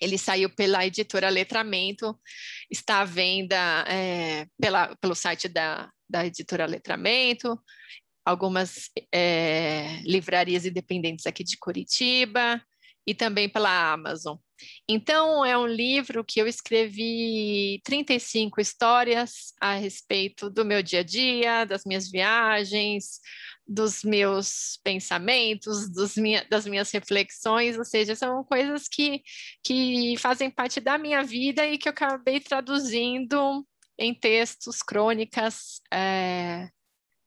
ele 0.00 0.18
saiu 0.18 0.50
pela 0.50 0.86
editora 0.86 1.28
Letramento, 1.28 2.18
está 2.70 3.00
à 3.00 3.04
venda 3.04 3.84
é, 3.88 4.46
pela, 4.60 4.94
pelo 4.96 5.14
site 5.14 5.48
da, 5.48 5.90
da 6.08 6.26
editora 6.26 6.66
Letramento, 6.66 7.60
algumas 8.24 8.90
é, 9.12 10.00
livrarias 10.04 10.66
independentes 10.66 11.26
aqui 11.26 11.42
de 11.42 11.56
Curitiba 11.56 12.62
e 13.06 13.14
também 13.14 13.48
pela 13.48 13.92
Amazon. 13.92 14.36
Então, 14.88 15.44
é 15.44 15.56
um 15.56 15.66
livro 15.66 16.24
que 16.24 16.40
eu 16.40 16.46
escrevi 16.46 17.80
35 17.84 18.60
histórias 18.60 19.54
a 19.60 19.74
respeito 19.74 20.50
do 20.50 20.64
meu 20.64 20.82
dia 20.82 21.00
a 21.00 21.02
dia, 21.02 21.64
das 21.64 21.84
minhas 21.84 22.10
viagens, 22.10 23.20
dos 23.68 24.02
meus 24.02 24.80
pensamentos, 24.82 25.90
dos 25.90 26.16
minha, 26.16 26.42
das 26.48 26.66
minhas 26.66 26.90
reflexões, 26.90 27.76
ou 27.76 27.84
seja, 27.84 28.16
são 28.16 28.42
coisas 28.42 28.88
que, 28.88 29.22
que 29.62 30.16
fazem 30.18 30.50
parte 30.50 30.80
da 30.80 30.96
minha 30.96 31.22
vida 31.22 31.66
e 31.66 31.76
que 31.76 31.86
eu 31.86 31.90
acabei 31.90 32.40
traduzindo 32.40 33.66
em 33.98 34.14
textos, 34.14 34.82
crônicas, 34.82 35.82
é, 35.92 36.70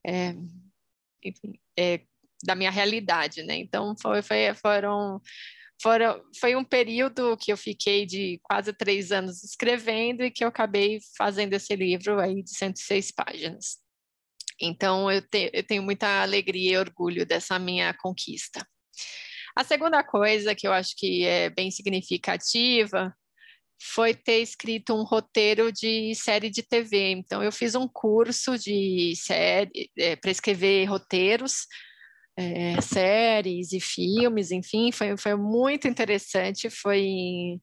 é, 0.06 0.34
enfim, 1.24 1.60
é, 1.78 2.02
da 2.44 2.56
minha 2.56 2.72
realidade, 2.72 3.44
né? 3.44 3.58
Então, 3.58 3.94
foi, 4.02 4.24
foi, 4.24 4.54
foram, 4.56 5.22
foram, 5.80 6.24
foi 6.40 6.56
um 6.56 6.64
período 6.64 7.38
que 7.38 7.52
eu 7.54 7.58
fiquei 7.58 8.06
de 8.06 8.40
quase 8.42 8.74
três 8.74 9.12
anos 9.12 9.44
escrevendo 9.44 10.24
e 10.24 10.32
que 10.32 10.44
eu 10.44 10.48
acabei 10.48 11.00
fazendo 11.16 11.54
esse 11.54 11.76
livro 11.76 12.20
aí 12.20 12.42
de 12.42 12.50
106 12.50 13.12
páginas. 13.12 13.78
Então, 14.62 15.12
eu, 15.12 15.22
te, 15.22 15.50
eu 15.54 15.64
tenho 15.64 15.84
muita 15.84 16.22
alegria 16.22 16.74
e 16.74 16.78
orgulho 16.78 17.26
dessa 17.26 17.58
minha 17.58 17.94
conquista. 17.94 18.66
A 19.56 19.64
segunda 19.64 20.04
coisa 20.04 20.56
que 20.56 20.68
eu 20.68 20.74
acho 20.74 20.96
que 20.96 21.26
é 21.26 21.50
bem 21.50 21.72
significativa 21.72 23.14
foi 23.82 24.14
ter 24.14 24.42
escrito 24.42 24.94
um 24.94 25.04
roteiro 25.04 25.72
de 25.72 26.14
série 26.16 26.50
de 26.50 26.62
TV. 26.62 27.12
Então, 27.12 27.44
eu 27.44 27.52
fiz 27.52 27.74
um 27.76 27.88
curso 27.88 28.58
de 28.58 29.14
série 29.16 29.90
é, 29.98 30.16
para 30.16 30.32
escrever 30.32 30.86
roteiros, 30.86 31.66
é, 32.38 32.80
séries 32.82 33.74
e 33.74 33.80
filmes, 33.80 34.52
enfim, 34.52 34.92
foi, 34.92 35.18
foi 35.18 35.36
muito 35.36 35.88
interessante. 35.88 36.70
Foi 36.70 37.60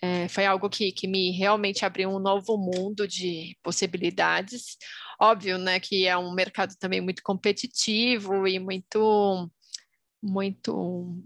é, 0.00 0.28
foi 0.28 0.46
algo 0.46 0.70
que, 0.70 0.92
que 0.92 1.08
me 1.08 1.30
realmente 1.32 1.84
abriu 1.84 2.10
um 2.10 2.20
novo 2.20 2.56
mundo 2.56 3.06
de 3.06 3.56
possibilidades. 3.62 4.76
Óbvio, 5.20 5.58
né, 5.58 5.80
que 5.80 6.06
é 6.06 6.16
um 6.16 6.32
mercado 6.32 6.74
também 6.78 7.00
muito 7.00 7.22
competitivo 7.22 8.46
e 8.46 8.58
muito, 8.60 9.50
muito, 10.22 11.20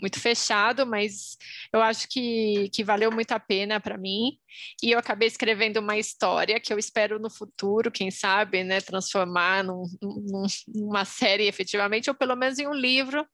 muito 0.00 0.20
fechado, 0.20 0.84
mas 0.84 1.36
eu 1.72 1.80
acho 1.80 2.08
que, 2.08 2.68
que 2.72 2.82
valeu 2.82 3.12
muito 3.12 3.30
a 3.32 3.38
pena 3.38 3.80
para 3.80 3.96
mim. 3.96 4.38
E 4.82 4.90
eu 4.90 4.98
acabei 4.98 5.28
escrevendo 5.28 5.78
uma 5.78 5.96
história 5.96 6.60
que 6.60 6.72
eu 6.72 6.78
espero 6.78 7.20
no 7.20 7.30
futuro, 7.30 7.92
quem 7.92 8.10
sabe, 8.10 8.64
né, 8.64 8.80
transformar 8.80 9.62
num, 9.62 9.84
num, 10.02 10.46
numa 10.74 11.04
série 11.04 11.46
efetivamente, 11.46 12.10
ou 12.10 12.16
pelo 12.16 12.34
menos 12.34 12.58
em 12.58 12.66
um 12.66 12.74
livro 12.74 13.24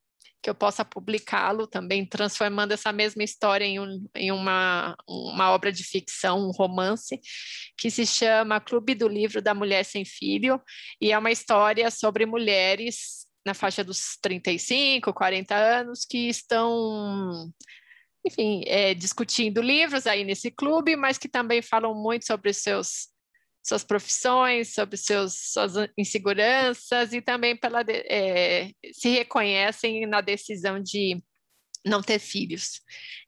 que 0.44 0.50
eu 0.50 0.54
possa 0.54 0.84
publicá-lo 0.84 1.66
também, 1.66 2.04
transformando 2.04 2.72
essa 2.72 2.92
mesma 2.92 3.24
história 3.24 3.64
em, 3.64 3.80
um, 3.80 4.06
em 4.14 4.30
uma, 4.30 4.94
uma 5.08 5.50
obra 5.52 5.72
de 5.72 5.82
ficção, 5.82 6.38
um 6.38 6.50
romance, 6.50 7.18
que 7.78 7.90
se 7.90 8.04
chama 8.04 8.60
Clube 8.60 8.94
do 8.94 9.08
Livro 9.08 9.40
da 9.40 9.54
Mulher 9.54 9.86
Sem 9.86 10.04
Filho, 10.04 10.60
e 11.00 11.12
é 11.12 11.18
uma 11.18 11.30
história 11.30 11.90
sobre 11.90 12.26
mulheres 12.26 13.26
na 13.42 13.54
faixa 13.54 13.82
dos 13.82 14.18
35, 14.20 15.14
40 15.14 15.54
anos 15.54 16.04
que 16.04 16.28
estão 16.28 17.50
enfim, 18.26 18.64
é, 18.66 18.92
discutindo 18.92 19.62
livros 19.62 20.06
aí 20.06 20.24
nesse 20.24 20.50
clube, 20.50 20.94
mas 20.94 21.16
que 21.16 21.28
também 21.28 21.62
falam 21.62 21.94
muito 21.94 22.26
sobre 22.26 22.52
seus 22.52 23.08
suas 23.64 23.82
profissões, 23.82 24.74
sobre 24.74 24.96
seus, 24.96 25.34
suas 25.52 25.72
inseguranças 25.96 27.12
e 27.12 27.22
também 27.22 27.56
pela, 27.56 27.82
é, 27.88 28.70
se 28.92 29.08
reconhecem 29.08 30.06
na 30.06 30.20
decisão 30.20 30.80
de 30.80 31.22
não 31.84 32.02
ter 32.02 32.18
filhos. 32.18 32.80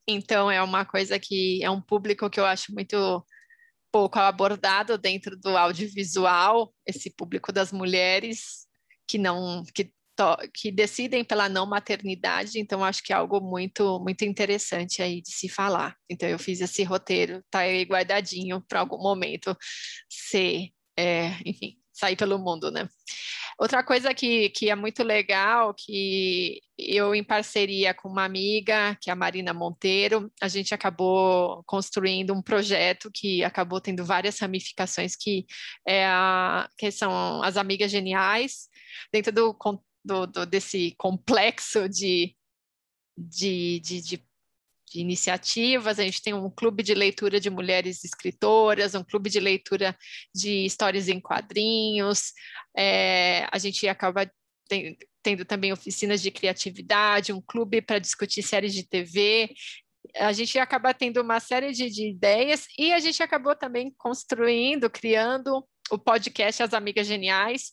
Então 0.06 0.50
é 0.50 0.62
uma 0.62 0.84
coisa 0.84 1.18
que 1.18 1.62
é 1.64 1.70
um 1.70 1.80
público 1.80 2.28
que 2.28 2.38
eu 2.38 2.44
acho 2.44 2.72
muito 2.72 3.24
pouco 3.90 4.18
abordado 4.18 4.98
dentro 4.98 5.38
do 5.38 5.56
audiovisual, 5.56 6.72
esse 6.86 7.10
público 7.10 7.50
das 7.50 7.72
mulheres 7.72 8.66
que 9.08 9.16
não 9.16 9.64
que 9.74 9.90
que 10.54 10.70
decidem 10.70 11.24
pela 11.24 11.48
não 11.48 11.66
maternidade, 11.66 12.58
então 12.58 12.84
acho 12.84 13.02
que 13.02 13.12
é 13.12 13.16
algo 13.16 13.40
muito 13.40 14.00
muito 14.00 14.24
interessante 14.24 15.02
aí 15.02 15.20
de 15.20 15.30
se 15.30 15.48
falar. 15.48 15.96
Então 16.08 16.28
eu 16.28 16.38
fiz 16.38 16.60
esse 16.60 16.82
roteiro, 16.84 17.42
tá 17.50 17.60
aí 17.60 17.82
guardadinho 17.84 18.62
para 18.68 18.80
algum 18.80 18.98
momento 18.98 19.56
ser, 20.08 20.70
é, 20.98 21.30
enfim, 21.44 21.76
sair 21.92 22.16
pelo 22.16 22.38
mundo, 22.38 22.70
né? 22.70 22.88
Outra 23.58 23.82
coisa 23.82 24.12
que, 24.12 24.50
que 24.50 24.68
é 24.68 24.74
muito 24.74 25.02
legal, 25.02 25.72
que 25.74 26.60
eu, 26.76 27.14
em 27.14 27.24
parceria 27.24 27.94
com 27.94 28.06
uma 28.06 28.24
amiga, 28.24 28.94
que 29.00 29.08
é 29.08 29.12
a 29.14 29.16
Marina 29.16 29.54
Monteiro, 29.54 30.30
a 30.42 30.46
gente 30.46 30.74
acabou 30.74 31.62
construindo 31.64 32.34
um 32.34 32.42
projeto 32.42 33.10
que 33.14 33.42
acabou 33.42 33.80
tendo 33.80 34.04
várias 34.04 34.38
ramificações, 34.38 35.16
que, 35.16 35.46
é 35.88 36.04
a, 36.04 36.68
que 36.76 36.90
são 36.90 37.42
as 37.42 37.56
Amigas 37.56 37.90
Geniais, 37.90 38.68
dentro 39.10 39.32
do, 39.32 39.54
do, 40.06 40.26
do 40.26 40.46
desse 40.46 40.94
complexo 40.96 41.88
de, 41.88 42.34
de, 43.18 43.80
de, 43.80 44.00
de, 44.00 44.24
iniciativas. 44.94 45.98
A 45.98 46.04
gente 46.04 46.22
tem 46.22 46.32
um 46.32 46.48
clube 46.48 46.82
de 46.82 46.94
leitura 46.94 47.40
de 47.40 47.50
mulheres 47.50 48.04
escritoras, 48.04 48.94
um 48.94 49.02
clube 49.02 49.28
de 49.28 49.40
leitura 49.40 49.96
de 50.34 50.64
histórias 50.64 51.08
em 51.08 51.20
quadrinhos. 51.20 52.32
É, 52.76 53.46
a 53.52 53.58
gente 53.58 53.86
acaba 53.88 54.30
tendo 55.22 55.44
também 55.44 55.72
oficinas 55.72 56.22
de 56.22 56.30
criatividade, 56.30 57.32
um 57.32 57.40
clube 57.40 57.82
para 57.82 57.98
discutir 57.98 58.42
séries 58.42 58.72
de 58.72 58.88
TV. 58.88 59.52
A 60.14 60.32
gente 60.32 60.56
acaba 60.58 60.94
tendo 60.94 61.20
uma 61.20 61.40
série 61.40 61.72
de, 61.72 61.90
de 61.90 62.08
ideias 62.08 62.66
e 62.78 62.92
a 62.92 63.00
gente 63.00 63.22
acabou 63.22 63.56
também 63.56 63.92
construindo, 63.98 64.88
criando 64.88 65.66
o 65.90 65.98
podcast 65.98 66.62
As 66.62 66.74
Amigas 66.74 67.06
Geniais, 67.06 67.72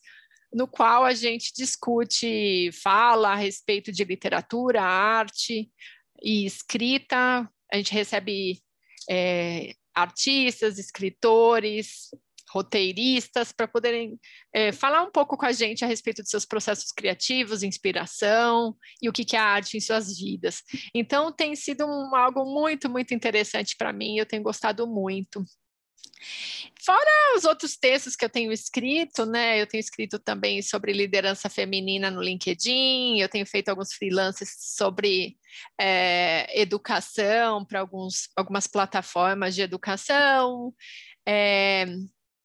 no 0.53 0.67
qual 0.67 1.03
a 1.03 1.13
gente 1.13 1.51
discute, 1.55 2.71
fala 2.83 3.33
a 3.33 3.35
respeito 3.35 3.91
de 3.91 4.03
literatura, 4.03 4.81
arte 4.81 5.71
e 6.21 6.45
escrita. 6.45 7.49
A 7.71 7.77
gente 7.77 7.93
recebe 7.93 8.61
é, 9.09 9.73
artistas, 9.95 10.77
escritores, 10.77 12.09
roteiristas 12.53 13.51
para 13.51 13.67
poderem 13.67 14.19
é, 14.53 14.71
falar 14.71 15.01
um 15.01 15.11
pouco 15.11 15.35
com 15.35 15.45
a 15.45 15.51
gente 15.51 15.83
a 15.83 15.87
respeito 15.87 16.21
dos 16.21 16.29
seus 16.29 16.45
processos 16.45 16.91
criativos, 16.91 17.63
inspiração 17.63 18.75
e 19.01 19.09
o 19.09 19.13
que, 19.13 19.25
que 19.25 19.35
é 19.35 19.39
a 19.39 19.43
arte 19.43 19.75
em 19.75 19.81
suas 19.81 20.15
vidas. 20.19 20.61
Então 20.93 21.31
tem 21.31 21.55
sido 21.55 21.85
um, 21.85 22.15
algo 22.15 22.45
muito, 22.45 22.87
muito 22.87 23.13
interessante 23.13 23.75
para 23.75 23.91
mim, 23.91 24.17
eu 24.17 24.25
tenho 24.25 24.43
gostado 24.43 24.85
muito. 24.85 25.43
Fora 26.85 27.37
os 27.37 27.45
outros 27.45 27.77
textos 27.77 28.15
que 28.15 28.25
eu 28.25 28.29
tenho 28.29 28.51
escrito, 28.51 29.25
né? 29.25 29.61
Eu 29.61 29.67
tenho 29.67 29.79
escrito 29.79 30.19
também 30.19 30.61
sobre 30.61 30.91
liderança 30.91 31.49
feminina 31.49 32.11
no 32.11 32.21
LinkedIn, 32.21 33.19
eu 33.19 33.29
tenho 33.29 33.45
feito 33.45 33.69
alguns 33.69 33.93
freelances 33.93 34.55
sobre 34.75 35.37
é, 35.79 36.61
educação 36.61 37.63
para 37.65 37.79
algumas 37.79 38.67
plataformas 38.67 39.55
de 39.55 39.61
educação. 39.61 40.73
É, 41.25 41.85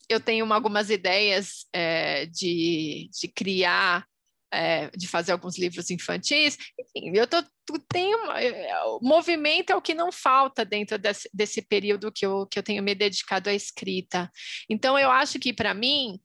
eu 0.09 0.21
tenho 0.21 0.51
algumas 0.53 0.89
ideias 0.89 1.67
é, 1.73 2.27
de, 2.27 3.11
de 3.13 3.29
criar 3.29 4.07
é, 4.53 4.91
de 4.91 5.07
fazer 5.07 5.33
alguns 5.33 5.59
livros 5.59 5.91
infantis. 5.91 6.57
Enfim, 6.79 7.13
eu 7.15 7.27
tô, 7.27 7.43
tenho, 7.91 8.31
é, 8.33 8.71
movimento 9.03 9.71
é 9.71 9.77
o 9.77 9.83
que 9.83 9.95
não 9.95 10.11
falta 10.11 10.65
dentro 10.65 10.99
desse, 10.99 11.29
desse 11.33 11.63
período 11.63 12.13
que 12.13 12.25
eu, 12.25 12.47
que 12.47 12.59
eu 12.59 12.63
tenho 12.63 12.83
me 12.83 12.95
dedicado 12.95 13.51
à 13.51 13.55
escrita. 13.55 14.31
Então, 14.69 14.99
eu 14.99 15.11
acho 15.11 15.39
que, 15.39 15.53
para 15.53 15.75
mim, 15.75 16.19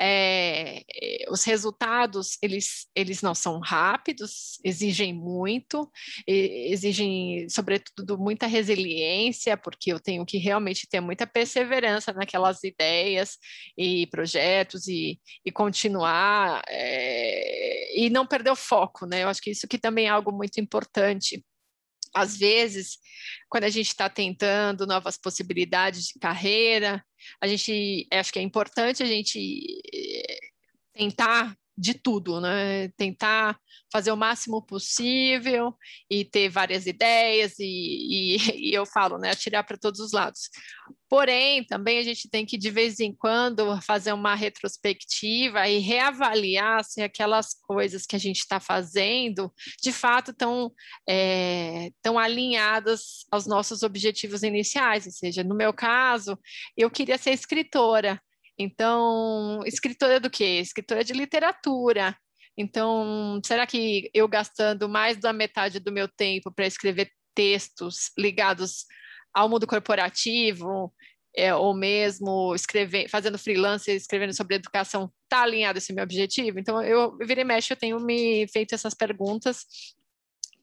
é, 0.00 0.82
os 1.30 1.44
resultados 1.44 2.38
eles, 2.42 2.86
eles 2.94 3.20
não 3.20 3.34
são 3.34 3.60
rápidos, 3.60 4.58
exigem 4.64 5.12
muito, 5.12 5.90
exigem, 6.26 7.46
sobretudo, 7.48 8.18
muita 8.18 8.46
resiliência, 8.46 9.56
porque 9.56 9.92
eu 9.92 10.00
tenho 10.00 10.24
que 10.24 10.38
realmente 10.38 10.88
ter 10.88 11.00
muita 11.00 11.26
perseverança 11.26 12.12
naquelas 12.12 12.64
ideias 12.64 13.36
e 13.76 14.06
projetos 14.06 14.88
e, 14.88 15.20
e 15.44 15.52
continuar 15.52 16.62
é, 16.68 18.00
e 18.00 18.08
não 18.10 18.26
perder 18.26 18.50
o 18.50 18.56
foco, 18.56 19.06
né? 19.06 19.24
Eu 19.24 19.28
acho 19.28 19.42
que 19.42 19.50
isso 19.50 19.68
que 19.68 19.78
também 19.78 20.06
é 20.06 20.10
algo 20.10 20.32
muito 20.32 20.60
importante 20.60 21.44
às 22.14 22.36
vezes, 22.36 22.98
quando 23.48 23.64
a 23.64 23.68
gente 23.68 23.88
está 23.88 24.08
tentando 24.08 24.86
novas 24.86 25.16
possibilidades 25.16 26.06
de 26.06 26.18
carreira, 26.18 27.04
a 27.40 27.46
gente 27.46 28.06
acho 28.12 28.32
que 28.32 28.38
é 28.38 28.42
importante 28.42 29.02
a 29.02 29.06
gente 29.06 29.80
eh, 29.92 30.38
tentar 30.92 31.56
de 31.76 31.94
tudo, 31.94 32.40
né? 32.40 32.88
Tentar 32.96 33.58
fazer 33.90 34.12
o 34.12 34.16
máximo 34.16 34.62
possível 34.62 35.74
e 36.10 36.24
ter 36.24 36.48
várias 36.50 36.86
ideias 36.86 37.58
e, 37.58 37.64
e, 37.64 38.36
e 38.70 38.74
eu 38.74 38.84
falo, 38.84 39.18
né? 39.18 39.30
Atirar 39.30 39.64
para 39.64 39.78
todos 39.78 40.00
os 40.00 40.12
lados. 40.12 40.50
Porém, 41.10 41.64
também 41.64 41.98
a 41.98 42.04
gente 42.04 42.30
tem 42.30 42.46
que 42.46 42.56
de 42.56 42.70
vez 42.70 43.00
em 43.00 43.12
quando 43.12 43.82
fazer 43.82 44.12
uma 44.12 44.36
retrospectiva 44.36 45.68
e 45.68 45.78
reavaliar 45.78 46.84
se 46.84 47.02
aquelas 47.02 47.52
coisas 47.52 48.06
que 48.06 48.14
a 48.14 48.18
gente 48.18 48.38
está 48.38 48.60
fazendo 48.60 49.52
de 49.82 49.90
fato 49.90 50.30
estão 50.30 50.72
é, 51.08 51.90
tão 52.00 52.16
alinhadas 52.16 53.26
aos 53.28 53.44
nossos 53.44 53.82
objetivos 53.82 54.44
iniciais. 54.44 55.04
Ou 55.04 55.10
seja, 55.10 55.42
no 55.42 55.56
meu 55.56 55.72
caso, 55.72 56.38
eu 56.76 56.88
queria 56.88 57.18
ser 57.18 57.32
escritora. 57.32 58.22
Então, 58.56 59.62
escritora 59.66 60.20
do 60.20 60.30
quê? 60.30 60.60
Escritora 60.60 61.02
de 61.02 61.12
literatura. 61.12 62.16
Então, 62.56 63.40
será 63.44 63.66
que 63.66 64.08
eu 64.14 64.28
gastando 64.28 64.88
mais 64.88 65.16
da 65.16 65.32
metade 65.32 65.80
do 65.80 65.90
meu 65.90 66.06
tempo 66.06 66.52
para 66.52 66.66
escrever 66.68 67.10
textos 67.34 68.12
ligados 68.16 68.84
ao 69.32 69.48
mundo 69.48 69.66
corporativo, 69.66 70.92
é, 71.36 71.54
ou 71.54 71.74
mesmo 71.74 72.54
escrever, 72.54 73.08
fazendo 73.08 73.38
freelance, 73.38 73.90
escrevendo 73.90 74.34
sobre 74.34 74.56
educação, 74.56 75.10
está 75.24 75.42
alinhado 75.42 75.78
esse 75.78 75.92
meu 75.92 76.04
objetivo? 76.04 76.58
Então, 76.58 76.82
eu, 76.82 77.16
eu 77.20 77.26
vira 77.26 77.40
e 77.40 77.44
mexe, 77.44 77.72
eu 77.72 77.76
tenho 77.76 78.00
me 78.00 78.46
feito 78.48 78.74
essas 78.74 78.94
perguntas 78.94 79.64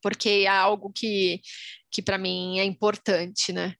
porque 0.01 0.29
é 0.29 0.47
algo 0.47 0.91
que, 0.93 1.41
que 1.91 2.01
para 2.01 2.17
mim 2.17 2.59
é 2.59 2.63
importante, 2.65 3.51
né? 3.51 3.75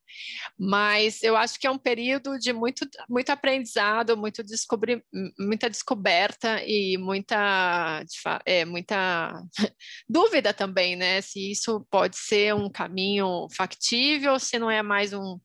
Mas 0.57 1.21
eu 1.23 1.35
acho 1.37 1.59
que 1.59 1.67
é 1.67 1.71
um 1.71 1.77
período 1.77 2.37
de 2.39 2.51
muito, 2.51 2.87
muito 3.09 3.29
aprendizado, 3.29 4.17
muito 4.17 4.43
descobri, 4.43 5.03
muita 5.37 5.69
descoberta 5.69 6.61
e 6.65 6.97
muita, 6.97 8.03
é, 8.45 8.65
muita 8.65 9.41
dúvida 10.09 10.53
também, 10.53 10.95
né? 10.95 11.21
Se 11.21 11.51
isso 11.51 11.85
pode 11.89 12.17
ser 12.17 12.55
um 12.55 12.69
caminho 12.69 13.47
factível, 13.55 14.39
se 14.39 14.57
não 14.57 14.71
é 14.71 14.81
mais 14.81 15.13
um, 15.13 15.39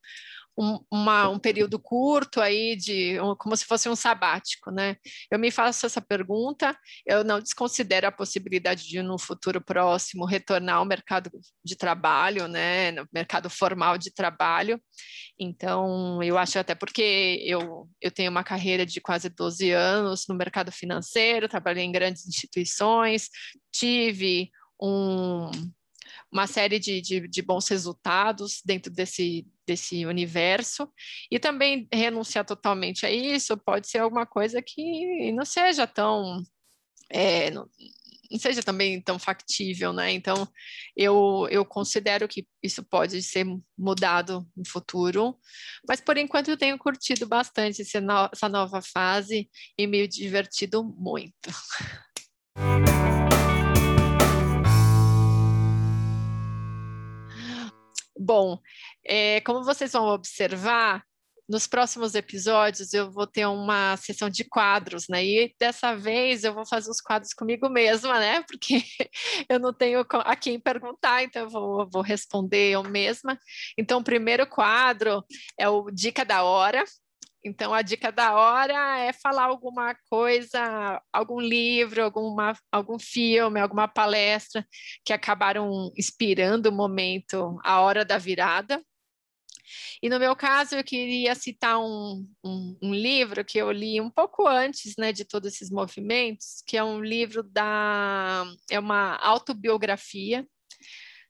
um, 0.59 0.79
uma, 0.91 1.29
um 1.29 1.38
período 1.38 1.79
curto 1.79 2.41
aí 2.41 2.77
de 2.77 3.19
um, 3.21 3.35
como 3.35 3.57
se 3.57 3.65
fosse 3.65 3.88
um 3.88 3.97
sabático, 3.97 4.71
né? 4.71 4.97
Eu 5.31 5.38
me 5.38 5.51
faço 5.51 5.87
essa 5.87 6.01
pergunta, 6.01 6.77
eu 7.07 7.25
não 7.25 7.41
desconsidero 7.41 8.07
a 8.07 8.12
possibilidade 8.12 8.87
de 8.87 9.03
no 9.03 9.19
futuro 9.19 9.61
próximo 9.61 10.25
retornar 10.25 10.77
ao 10.77 10.85
mercado 10.85 11.31
de 11.65 11.77
trabalho, 11.77 12.47
né? 12.49 12.91
No 12.93 13.07
mercado 13.12 13.49
formal 13.49 13.97
de 13.97 14.12
trabalho. 14.12 14.81
Então, 15.38 16.23
eu 16.23 16.37
acho 16.38 16.59
até 16.59 16.75
porque 16.75 17.43
eu, 17.45 17.88
eu 18.01 18.11
tenho 18.11 18.31
uma 18.31 18.45
carreira 18.45 18.85
de 18.85 19.01
quase 19.01 19.29
12 19.29 19.71
anos 19.71 20.25
no 20.29 20.35
mercado 20.35 20.71
financeiro, 20.71 21.49
trabalhei 21.49 21.85
em 21.85 21.93
grandes 21.93 22.27
instituições, 22.27 23.29
tive 23.73 24.51
um 24.81 25.51
uma 26.33 26.47
série 26.47 26.79
de, 26.79 27.01
de, 27.03 27.29
de, 27.29 27.43
bons 27.43 27.69
resultados 27.69 28.62
dentro 28.65 28.91
desse, 28.91 29.47
desse 29.66 30.05
universo, 30.07 30.88
e 31.31 31.38
também 31.38 31.88
renunciar 31.92 32.44
totalmente 32.44 33.07
a 33.07 33.11
isso 33.11 33.57
pode 33.57 33.88
ser 33.88 33.98
alguma 33.98 34.27
coisa 34.27 34.62
que 34.62 35.33
não 35.33 35.44
seja 35.44 35.87
tão. 35.87 36.42
É, 37.11 37.51
não, 37.51 37.68
não 38.31 38.38
seja 38.38 38.62
também 38.62 39.01
tão 39.01 39.18
factível, 39.18 39.92
né? 39.92 40.11
Então, 40.12 40.48
eu, 40.96 41.46
eu 41.51 41.64
considero 41.64 42.27
que 42.27 42.46
isso 42.62 42.83
pode 42.83 43.22
ser 43.22 43.46
mudado 43.77 44.46
no 44.57 44.66
futuro, 44.66 45.37
mas 45.87 46.01
por 46.01 46.16
enquanto 46.16 46.48
eu 46.48 46.57
tenho 46.57 46.79
curtido 46.79 47.27
bastante 47.27 47.83
essa 47.83 48.48
nova 48.48 48.81
fase 48.81 49.51
e 49.79 49.87
me 49.87 50.09
divertido 50.09 50.83
muito. 50.83 51.51
Bom, 58.25 58.57
é, 59.05 59.41
como 59.41 59.65
vocês 59.65 59.93
vão 59.93 60.07
observar, 60.07 61.05
nos 61.49 61.67
próximos 61.67 62.15
episódios 62.15 62.95
eu 62.95 63.11
vou 63.11 63.27
ter 63.27 63.47
uma 63.47 63.97
sessão 63.97 64.31
de 64.31 64.45
quadros, 64.45 65.09
né? 65.09 65.25
E 65.25 65.55
dessa 65.59 65.97
vez 65.97 66.45
eu 66.45 66.55
vou 66.55 66.65
fazer 66.65 66.89
os 66.89 67.01
quadros 67.01 67.35
comigo 67.35 67.69
mesma, 67.69 68.21
né? 68.21 68.43
Porque 68.49 68.85
eu 69.49 69.59
não 69.59 69.73
tenho 69.73 70.07
a 70.09 70.37
quem 70.37 70.61
perguntar, 70.61 71.25
então 71.25 71.43
eu 71.43 71.51
vou, 71.51 71.91
vou 71.91 72.01
responder 72.01 72.71
eu 72.71 72.85
mesma. 72.85 73.37
Então, 73.77 73.99
o 73.99 74.05
primeiro 74.05 74.47
quadro 74.47 75.25
é 75.59 75.69
o 75.69 75.91
Dica 75.91 76.25
da 76.25 76.45
Hora, 76.45 76.85
então, 77.45 77.75
a 77.75 77.83
dica 77.83 78.13
da 78.13 78.35
hora 78.35 78.99
é 79.01 79.13
falar 79.13 79.45
alguma 79.45 79.97
coisa, 80.09 81.03
algum 81.13 81.41
livro, 81.41 82.05
alguma, 82.05 82.57
algum 82.71 82.99
filme, 82.99 83.61
alguma 83.61 83.89
palestra 83.89 84.67
que 85.05 85.13
acabaram 85.13 85.93
inspirando 85.97 86.69
o 86.69 86.73
momento, 86.73 87.59
a 87.65 87.81
hora 87.81 88.05
da 88.05 88.17
virada. 88.17 88.81
E 90.01 90.09
no 90.09 90.19
meu 90.19 90.37
caso, 90.37 90.77
eu 90.77 90.85
queria 90.85 91.35
citar 91.35 91.81
um, 91.81 92.29
um, 92.45 92.79
um, 92.83 92.95
livro 92.95 93.45
que 93.45 93.59
eu 93.59 93.73
li 93.73 94.01
um 94.01 94.11
pouco 94.11 94.47
antes 94.47 94.95
né, 94.97 95.13
de 95.13 95.25
todos 95.25 95.53
esses 95.53 95.71
movimentos, 95.71 96.63
que 96.67 96.77
é 96.77 96.85
um 96.85 97.01
livro 97.01 97.43
da. 97.43 98.45
é 98.71 98.79
uma 98.79 99.17
autobiografia 99.17 100.47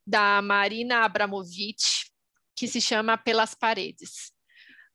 da 0.06 0.42
Marina 0.42 1.04
Abramovic, 1.04 1.82
que 2.56 2.66
se 2.66 2.80
chama 2.80 3.16
Pelas 3.16 3.54
Paredes. 3.54 4.31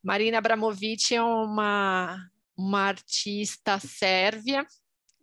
Marina 0.08 0.38
Abramovic 0.38 1.14
é 1.14 1.22
uma, 1.22 2.30
uma 2.56 2.80
artista 2.80 3.78
sérvia, 3.78 4.66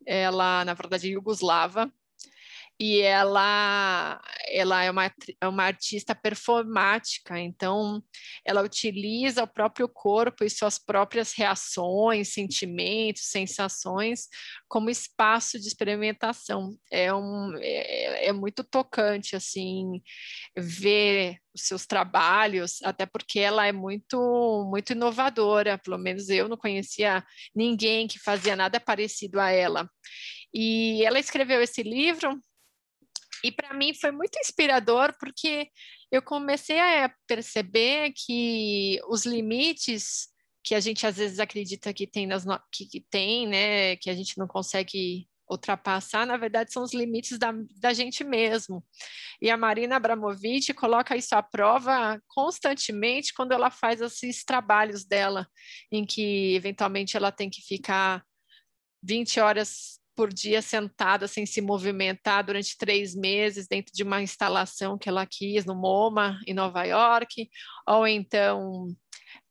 ela, 0.05 0.63
na 0.63 0.75
verdade, 0.75 1.07
é 1.07 1.13
iugoslava, 1.13 1.91
e 2.77 2.99
ela, 3.01 4.21
ela 4.49 4.83
é, 4.83 4.91
uma, 4.91 5.11
é 5.39 5.47
uma 5.47 5.63
artista 5.63 6.13
performática, 6.13 7.39
então 7.39 8.03
ela 8.43 8.61
utiliza 8.61 9.43
o 9.43 9.47
próprio 9.47 9.87
corpo 9.87 10.43
e 10.43 10.49
suas 10.49 10.77
próprias 10.77 11.33
reações, 11.33 12.33
sentimentos, 12.33 13.29
sensações 13.29 14.27
como 14.67 14.89
espaço 14.89 15.57
de 15.57 15.67
experimentação. 15.67 16.77
É, 16.91 17.13
um, 17.13 17.53
é, 17.61 18.27
é 18.27 18.33
muito 18.33 18.61
tocante, 18.61 19.37
assim, 19.37 20.01
ver 20.57 21.37
os 21.53 21.61
seus 21.67 21.85
trabalhos, 21.85 22.81
até 22.83 23.05
porque 23.05 23.39
ela 23.39 23.65
é 23.65 23.71
muito, 23.71 24.67
muito 24.69 24.91
inovadora, 24.91 25.77
pelo 25.77 25.97
menos 25.97 26.27
eu 26.27 26.49
não 26.49 26.57
conhecia 26.57 27.23
ninguém 27.55 28.05
que 28.05 28.19
fazia 28.19 28.55
nada 28.55 28.81
parecido 28.81 29.39
a 29.39 29.49
ela. 29.49 29.89
E 30.53 31.03
ela 31.05 31.19
escreveu 31.19 31.61
esse 31.61 31.81
livro 31.81 32.37
e 33.43 33.51
para 33.51 33.73
mim 33.73 33.93
foi 33.93 34.11
muito 34.11 34.37
inspirador, 34.39 35.13
porque 35.19 35.69
eu 36.11 36.21
comecei 36.21 36.79
a 36.79 37.13
perceber 37.27 38.13
que 38.15 38.99
os 39.07 39.25
limites 39.25 40.29
que 40.63 40.73
a 40.73 40.79
gente 40.79 41.05
às 41.05 41.17
vezes 41.17 41.39
acredita 41.39 41.93
que 41.93 42.07
tem, 42.07 42.25
nas 42.25 42.43
no... 42.43 42.59
que, 42.71 42.87
que, 42.87 42.99
tem, 43.01 43.47
né, 43.47 43.95
que 43.97 44.09
a 44.09 44.15
gente 44.15 44.37
não 44.37 44.47
consegue 44.47 45.27
ultrapassar, 45.47 46.25
na 46.25 46.37
verdade 46.37 46.73
são 46.73 46.81
os 46.81 46.91
limites 46.91 47.37
da, 47.37 47.53
da 47.79 47.93
gente 47.93 48.23
mesmo. 48.23 48.83
E 49.39 49.49
a 49.49 49.57
Marina 49.57 49.97
Abramovic 49.97 50.73
coloca 50.73 51.15
isso 51.15 51.35
à 51.35 51.43
prova 51.43 52.19
constantemente 52.27 53.31
quando 53.31 53.51
ela 53.51 53.69
faz 53.69 54.01
esses 54.01 54.43
trabalhos 54.43 55.05
dela, 55.05 55.47
em 55.91 56.03
que 56.03 56.55
eventualmente 56.55 57.15
ela 57.15 57.31
tem 57.31 57.47
que 57.47 57.61
ficar 57.61 58.25
20 59.03 59.39
horas 59.39 59.99
por 60.15 60.33
dia 60.33 60.61
sentada 60.61 61.27
sem 61.27 61.45
se 61.45 61.61
movimentar 61.61 62.43
durante 62.43 62.77
três 62.77 63.13
meses 63.13 63.67
dentro 63.67 63.93
de 63.93 64.03
uma 64.03 64.21
instalação 64.21 64.97
que 64.97 65.09
ela 65.09 65.25
quis 65.25 65.65
no 65.65 65.75
MoMA 65.75 66.39
em 66.47 66.53
Nova 66.53 66.83
York, 66.83 67.49
ou 67.87 68.07
então 68.07 68.87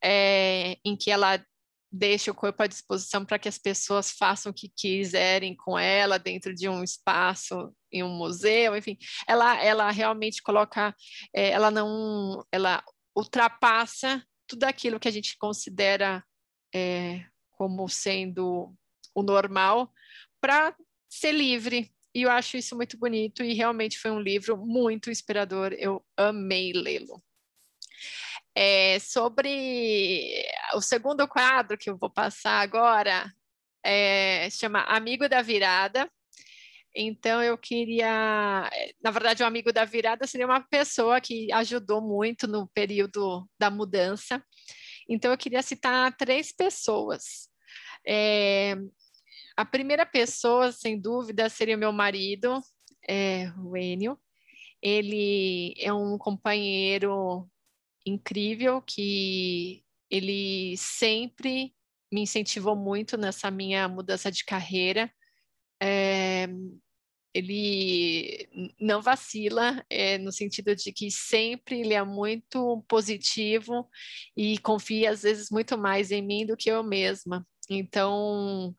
é, 0.02 0.76
em 0.84 0.96
que 0.96 1.10
ela 1.10 1.44
deixa 1.92 2.30
o 2.30 2.34
corpo 2.34 2.62
à 2.62 2.66
disposição 2.66 3.24
para 3.24 3.38
que 3.38 3.48
as 3.48 3.56
pessoas 3.56 4.10
façam 4.10 4.50
o 4.50 4.54
que 4.54 4.68
quiserem 4.68 5.54
com 5.54 5.78
ela 5.78 6.18
dentro 6.18 6.52
de 6.52 6.68
um 6.68 6.82
espaço 6.82 7.72
em 7.92 8.02
um 8.02 8.08
museu, 8.08 8.76
enfim, 8.76 8.98
ela 9.28 9.62
ela 9.62 9.90
realmente 9.92 10.42
coloca, 10.42 10.94
é, 11.32 11.50
ela 11.50 11.70
não, 11.70 12.44
ela 12.50 12.82
ultrapassa 13.16 14.24
tudo 14.46 14.64
aquilo 14.64 14.98
que 14.98 15.06
a 15.06 15.12
gente 15.12 15.38
considera 15.38 16.24
é, 16.74 17.24
como 17.52 17.88
sendo 17.88 18.74
o 19.14 19.22
normal 19.22 19.92
para 20.44 20.76
ser 21.08 21.32
livre. 21.32 21.90
E 22.14 22.20
eu 22.20 22.30
acho 22.30 22.58
isso 22.58 22.76
muito 22.76 22.98
bonito 22.98 23.42
e 23.42 23.54
realmente 23.54 23.98
foi 23.98 24.10
um 24.10 24.20
livro 24.20 24.58
muito 24.58 25.10
inspirador. 25.10 25.72
Eu 25.72 26.04
amei 26.18 26.70
lê-lo. 26.74 27.24
É, 28.54 28.98
sobre 28.98 30.44
o 30.74 30.82
segundo 30.82 31.26
quadro 31.26 31.78
que 31.78 31.88
eu 31.88 31.96
vou 31.96 32.10
passar 32.10 32.60
agora, 32.60 33.32
é, 33.82 34.50
chama 34.50 34.82
Amigo 34.82 35.30
da 35.30 35.40
Virada. 35.40 36.10
Então, 36.94 37.42
eu 37.42 37.56
queria. 37.56 38.70
Na 39.02 39.10
verdade, 39.10 39.42
o 39.42 39.46
amigo 39.46 39.72
da 39.72 39.86
virada 39.86 40.26
seria 40.26 40.46
uma 40.46 40.60
pessoa 40.60 41.22
que 41.22 41.50
ajudou 41.52 42.02
muito 42.02 42.46
no 42.46 42.68
período 42.68 43.48
da 43.58 43.70
mudança. 43.70 44.44
Então, 45.08 45.30
eu 45.32 45.38
queria 45.38 45.62
citar 45.62 46.14
três 46.16 46.52
pessoas. 46.52 47.48
É, 48.06 48.76
a 49.56 49.64
primeira 49.64 50.04
pessoa, 50.04 50.72
sem 50.72 51.00
dúvida, 51.00 51.48
seria 51.48 51.76
meu 51.76 51.92
marido, 51.92 52.60
é, 53.08 53.50
o 53.58 53.76
Enio. 53.76 54.18
Ele 54.82 55.74
é 55.78 55.92
um 55.92 56.18
companheiro 56.18 57.48
incrível 58.04 58.82
que 58.82 59.82
ele 60.10 60.76
sempre 60.76 61.74
me 62.12 62.22
incentivou 62.22 62.76
muito 62.76 63.16
nessa 63.16 63.50
minha 63.50 63.88
mudança 63.88 64.30
de 64.30 64.44
carreira. 64.44 65.10
É, 65.82 66.46
ele 67.34 68.48
não 68.80 69.02
vacila, 69.02 69.84
é, 69.90 70.18
no 70.18 70.30
sentido 70.30 70.74
de 70.76 70.92
que 70.92 71.10
sempre 71.10 71.80
ele 71.80 71.94
é 71.94 72.04
muito 72.04 72.84
positivo 72.88 73.88
e 74.36 74.58
confia, 74.58 75.10
às 75.10 75.22
vezes, 75.22 75.50
muito 75.50 75.76
mais 75.76 76.12
em 76.12 76.22
mim 76.22 76.46
do 76.46 76.56
que 76.56 76.70
eu 76.70 76.84
mesma. 76.84 77.44
Então, 77.68 78.74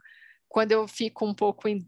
quando 0.56 0.72
eu 0.72 0.88
fico 0.88 1.26
um 1.26 1.34
pouco 1.34 1.68
in, 1.68 1.86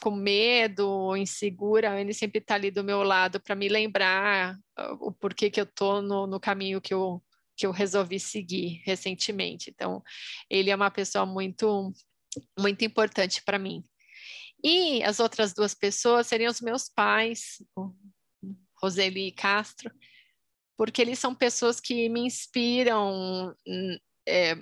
com 0.00 0.10
medo, 0.10 1.14
insegura, 1.18 2.00
ele 2.00 2.14
sempre 2.14 2.38
está 2.38 2.54
ali 2.54 2.70
do 2.70 2.82
meu 2.82 3.02
lado 3.02 3.38
para 3.38 3.54
me 3.54 3.68
lembrar 3.68 4.54
uh, 4.54 4.96
o 5.00 5.12
porquê 5.12 5.50
que 5.50 5.60
eu 5.60 5.64
estou 5.64 6.00
no, 6.00 6.26
no 6.26 6.40
caminho 6.40 6.80
que 6.80 6.94
eu, 6.94 7.22
que 7.54 7.66
eu 7.66 7.70
resolvi 7.70 8.18
seguir 8.18 8.80
recentemente. 8.86 9.68
Então, 9.68 10.02
ele 10.48 10.70
é 10.70 10.74
uma 10.74 10.90
pessoa 10.90 11.26
muito, 11.26 11.92
muito 12.58 12.86
importante 12.86 13.42
para 13.44 13.58
mim. 13.58 13.84
E 14.64 15.02
as 15.02 15.20
outras 15.20 15.52
duas 15.52 15.74
pessoas 15.74 16.26
seriam 16.26 16.50
os 16.50 16.62
meus 16.62 16.88
pais, 16.88 17.62
Roseli 18.80 19.26
e 19.26 19.32
Castro, 19.32 19.90
porque 20.74 21.02
eles 21.02 21.18
são 21.18 21.34
pessoas 21.34 21.80
que 21.80 22.08
me 22.08 22.20
inspiram 22.20 23.54
é, 24.26 24.56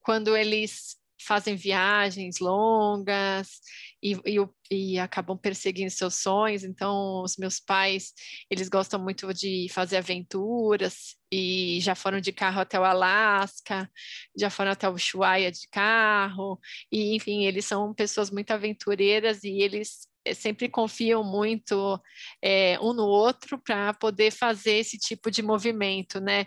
quando 0.00 0.36
eles 0.36 0.99
fazem 1.26 1.56
viagens 1.56 2.38
longas 2.40 3.60
e, 4.02 4.14
e, 4.26 4.36
e, 4.70 4.98
acabam 4.98 5.36
perseguindo 5.36 5.90
seus 5.90 6.16
sonhos. 6.16 6.64
Então, 6.64 7.22
os 7.22 7.36
meus 7.36 7.60
pais, 7.60 8.12
eles 8.50 8.68
gostam 8.68 9.02
muito 9.02 9.32
de 9.34 9.68
fazer 9.70 9.98
aventuras 9.98 11.16
e 11.32 11.78
já 11.80 11.94
foram 11.94 12.20
de 12.20 12.32
carro 12.32 12.60
até 12.60 12.78
o 12.78 12.84
Alasca, 12.84 13.90
já 14.36 14.50
foram 14.50 14.72
até 14.72 14.88
o 14.88 14.94
Ushuaia 14.94 15.50
de 15.52 15.68
carro, 15.70 16.58
e 16.90 17.14
enfim, 17.16 17.44
eles 17.44 17.64
são 17.64 17.94
pessoas 17.94 18.30
muito 18.30 18.50
aventureiras 18.50 19.44
e 19.44 19.62
eles 19.62 20.08
eh, 20.24 20.34
sempre 20.34 20.68
confiam 20.68 21.22
muito 21.24 22.00
é, 22.42 22.78
um 22.80 22.92
no 22.92 23.06
outro 23.06 23.58
para 23.58 23.94
poder 23.94 24.30
fazer 24.30 24.74
esse 24.78 24.98
tipo 24.98 25.30
de 25.30 25.42
movimento, 25.42 26.20
né? 26.20 26.46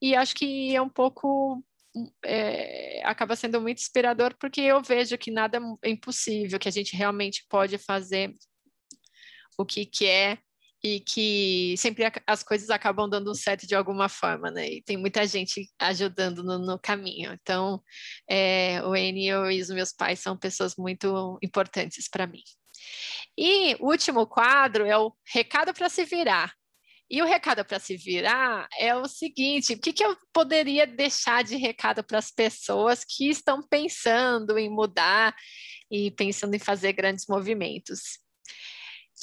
E 0.00 0.14
acho 0.14 0.34
que 0.34 0.74
é 0.74 0.82
um 0.82 0.88
pouco 0.88 1.62
é, 2.24 3.02
acaba 3.04 3.36
sendo 3.36 3.60
muito 3.60 3.78
inspirador 3.78 4.34
porque 4.38 4.60
eu 4.60 4.82
vejo 4.82 5.16
que 5.18 5.30
nada 5.30 5.60
é 5.82 5.90
impossível, 5.90 6.58
que 6.58 6.68
a 6.68 6.72
gente 6.72 6.96
realmente 6.96 7.44
pode 7.48 7.78
fazer 7.78 8.34
o 9.56 9.64
que 9.64 9.86
quer 9.86 10.40
e 10.82 11.00
que 11.00 11.74
sempre 11.78 12.04
as 12.26 12.42
coisas 12.42 12.68
acabam 12.68 13.08
dando 13.08 13.34
certo 13.34 13.66
de 13.66 13.74
alguma 13.74 14.06
forma, 14.06 14.50
né? 14.50 14.68
E 14.68 14.82
tem 14.82 14.98
muita 14.98 15.26
gente 15.26 15.66
ajudando 15.78 16.44
no, 16.44 16.58
no 16.58 16.78
caminho. 16.78 17.32
Então, 17.32 17.82
é, 18.28 18.82
o 18.84 18.94
Enio 18.94 19.50
e 19.50 19.62
os 19.62 19.70
meus 19.70 19.92
pais 19.94 20.20
são 20.20 20.36
pessoas 20.36 20.76
muito 20.76 21.38
importantes 21.42 22.06
para 22.06 22.26
mim. 22.26 22.42
E 23.36 23.76
o 23.76 23.86
último 23.90 24.26
quadro 24.26 24.84
é 24.84 24.96
o 24.98 25.10
recado 25.32 25.72
para 25.72 25.88
se 25.88 26.04
virar. 26.04 26.52
E 27.10 27.20
o 27.20 27.26
recado 27.26 27.64
para 27.64 27.78
se 27.78 27.96
virar 27.96 28.66
é 28.78 28.94
o 28.94 29.06
seguinte: 29.06 29.74
o 29.74 29.78
que, 29.78 29.92
que 29.92 30.04
eu 30.04 30.16
poderia 30.32 30.86
deixar 30.86 31.44
de 31.44 31.56
recado 31.56 32.02
para 32.02 32.18
as 32.18 32.30
pessoas 32.30 33.04
que 33.04 33.28
estão 33.28 33.62
pensando 33.62 34.58
em 34.58 34.70
mudar 34.70 35.34
e 35.90 36.10
pensando 36.10 36.54
em 36.54 36.58
fazer 36.58 36.92
grandes 36.92 37.26
movimentos? 37.28 38.18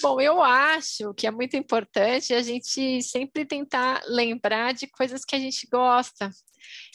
Bom, 0.01 0.21
eu 0.21 0.41
acho 0.41 1.13
que 1.15 1.27
é 1.27 1.31
muito 1.31 1.57
importante 1.57 2.33
a 2.33 2.41
gente 2.41 3.01
sempre 3.03 3.45
tentar 3.45 4.01
lembrar 4.07 4.73
de 4.73 4.87
coisas 4.87 5.25
que 5.25 5.35
a 5.35 5.39
gente 5.39 5.67
gosta, 5.69 6.31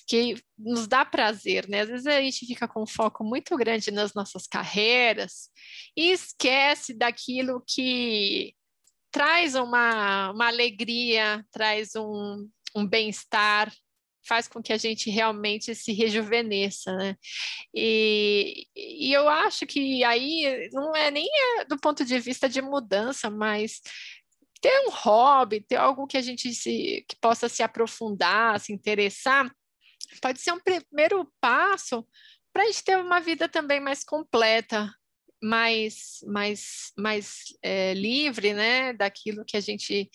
que 0.09 0.37
nos 0.59 0.87
dá 0.87 1.05
prazer, 1.05 1.69
né? 1.69 1.81
Às 1.81 1.89
vezes 1.89 2.07
a 2.07 2.21
gente 2.23 2.47
fica 2.47 2.67
com 2.67 2.83
um 2.85 2.87
foco 2.87 3.23
muito 3.23 3.57
grande 3.57 3.91
nas 3.91 4.15
nossas 4.15 4.47
carreiras 4.47 5.51
e 5.97 6.11
esquece 6.11 6.95
daquilo 6.95 7.63
que 7.67 8.56
traz 9.17 9.55
uma, 9.55 10.31
uma 10.31 10.47
alegria, 10.49 11.43
traz 11.51 11.97
um, 11.97 12.47
um 12.75 12.87
bem-estar, 12.87 13.73
faz 14.29 14.47
com 14.47 14.63
que 14.63 14.75
a 14.75 14.77
gente 14.77 15.09
realmente 15.09 15.75
se 15.75 15.91
rejuvenesça, 15.95 16.95
né? 16.95 17.17
E, 17.75 18.67
e 18.77 19.11
eu 19.15 19.27
acho 19.27 19.67
que 19.67 20.05
aí 20.05 20.69
não 20.71 20.95
é 20.95 21.11
nem 21.11 21.27
é 21.27 21.65
do 21.65 21.79
ponto 21.79 22.05
de 22.05 22.19
vista 22.19 22.47
de 22.47 22.61
mudança, 22.61 23.31
mas 23.31 23.81
ter 24.61 24.87
um 24.87 24.91
hobby, 24.91 25.63
ter 25.63 25.77
algo 25.77 26.07
que 26.07 26.19
a 26.19 26.23
gente 26.23 26.53
se, 26.53 27.03
que 27.09 27.17
possa 27.19 27.49
se 27.49 27.63
aprofundar, 27.63 28.61
se 28.61 28.71
interessar, 28.71 29.51
pode 30.21 30.43
ser 30.43 30.53
um 30.53 30.61
primeiro 30.61 31.27
passo 31.41 32.07
para 32.53 32.65
a 32.65 32.67
gente 32.67 32.85
ter 32.85 32.99
uma 32.99 33.21
vida 33.21 33.49
também 33.49 33.81
mais 33.81 34.05
completa, 34.05 34.93
mais, 35.47 36.19
mais, 36.27 36.93
mais 36.99 37.45
é, 37.63 37.95
livre, 37.95 38.53
né, 38.53 38.93
daquilo 38.93 39.45
que 39.45 39.57
a 39.57 39.61
gente 39.61 40.11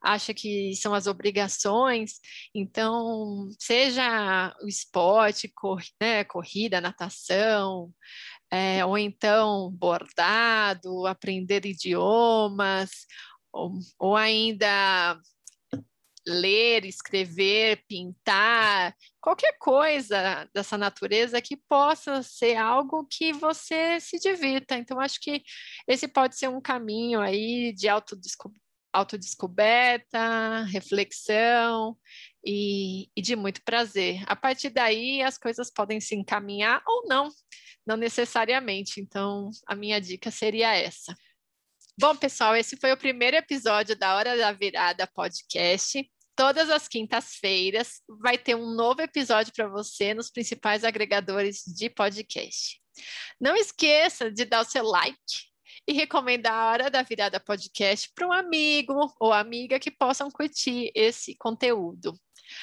acha 0.00 0.32
que 0.32 0.74
são 0.76 0.94
as 0.94 1.06
obrigações. 1.06 2.20
Então, 2.54 3.48
seja 3.58 4.54
o 4.62 4.68
esporte, 4.68 5.48
cor, 5.48 5.82
né, 6.00 6.24
corrida, 6.24 6.80
natação, 6.80 7.92
é, 8.50 8.84
ou 8.84 8.96
então 8.96 9.70
bordado, 9.72 11.06
aprender 11.06 11.66
idiomas, 11.66 12.90
ou, 13.52 13.72
ou 13.98 14.16
ainda 14.16 15.18
ler, 16.26 16.84
escrever, 16.84 17.84
pintar, 17.88 18.94
qualquer 19.20 19.56
coisa 19.58 20.48
dessa 20.52 20.76
natureza 20.76 21.40
que 21.40 21.56
possa 21.56 22.22
ser 22.22 22.56
algo 22.56 23.06
que 23.06 23.32
você 23.32 24.00
se 24.00 24.18
divirta. 24.18 24.76
Então, 24.76 24.98
acho 24.98 25.20
que 25.20 25.42
esse 25.86 26.08
pode 26.08 26.36
ser 26.36 26.48
um 26.48 26.60
caminho 26.60 27.20
aí 27.20 27.72
de 27.72 27.88
autodescoberta, 28.92 30.64
reflexão 30.64 31.96
e, 32.44 33.08
e, 33.16 33.22
de 33.22 33.36
muito 33.36 33.62
prazer. 33.62 34.22
A 34.26 34.34
partir 34.34 34.70
daí, 34.70 35.22
as 35.22 35.38
coisas 35.38 35.70
podem 35.70 36.00
se 36.00 36.16
encaminhar 36.16 36.82
ou 36.86 37.06
não, 37.06 37.28
não 37.86 37.96
necessariamente. 37.96 39.00
Então, 39.00 39.50
a 39.66 39.76
minha 39.76 40.00
dica 40.00 40.30
seria 40.30 40.74
essa. 40.74 41.14
Bom, 41.98 42.14
pessoal, 42.14 42.54
esse 42.54 42.76
foi 42.76 42.92
o 42.92 42.96
primeiro 42.96 43.36
episódio 43.36 43.96
da 43.96 44.14
Hora 44.16 44.36
da 44.36 44.52
Virada 44.52 45.06
podcast. 45.06 46.06
Todas 46.36 46.68
as 46.68 46.86
quintas-feiras 46.86 48.02
vai 48.20 48.36
ter 48.36 48.54
um 48.54 48.74
novo 48.74 49.00
episódio 49.00 49.54
para 49.54 49.68
você 49.68 50.12
nos 50.12 50.30
principais 50.30 50.84
agregadores 50.84 51.62
de 51.66 51.88
podcast. 51.88 52.78
Não 53.40 53.56
esqueça 53.56 54.30
de 54.30 54.44
dar 54.44 54.60
o 54.60 54.68
seu 54.68 54.84
like 54.84 55.16
e 55.88 55.94
recomendar 55.94 56.52
a 56.52 56.66
Hora 56.70 56.90
da 56.90 57.02
Virada 57.02 57.40
Podcast 57.40 58.10
para 58.14 58.28
um 58.28 58.32
amigo 58.32 59.14
ou 59.18 59.32
amiga 59.32 59.80
que 59.80 59.90
possam 59.90 60.30
curtir 60.30 60.92
esse 60.94 61.34
conteúdo. 61.36 62.12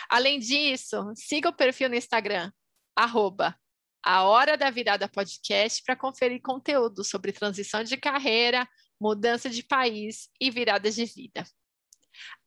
Além 0.08 0.38
disso, 0.38 1.12
siga 1.16 1.50
o 1.50 1.54
perfil 1.54 1.90
no 1.90 1.96
Instagram, 1.96 2.52
arroba 2.96 3.58
a 4.04 4.24
Hora 4.24 4.56
da 4.56 4.70
Virada 4.70 5.08
Podcast 5.08 5.82
para 5.84 5.96
conferir 5.96 6.42
conteúdo 6.44 7.04
sobre 7.04 7.32
transição 7.32 7.84
de 7.84 7.98
carreira, 7.98 8.70
mudança 9.02 9.50
de 9.50 9.64
país 9.64 10.30
e 10.40 10.52
viradas 10.52 10.94
de 10.94 11.06
vida. 11.06 11.44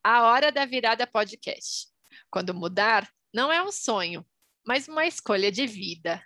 A 0.03 0.23
Hora 0.23 0.51
da 0.51 0.65
Virada 0.65 1.07
Podcast. 1.07 1.87
Quando 2.29 2.53
mudar, 2.53 3.09
não 3.33 3.51
é 3.51 3.61
um 3.61 3.71
sonho, 3.71 4.25
mas 4.65 4.87
uma 4.87 5.05
escolha 5.05 5.51
de 5.51 5.65
vida. 5.65 6.23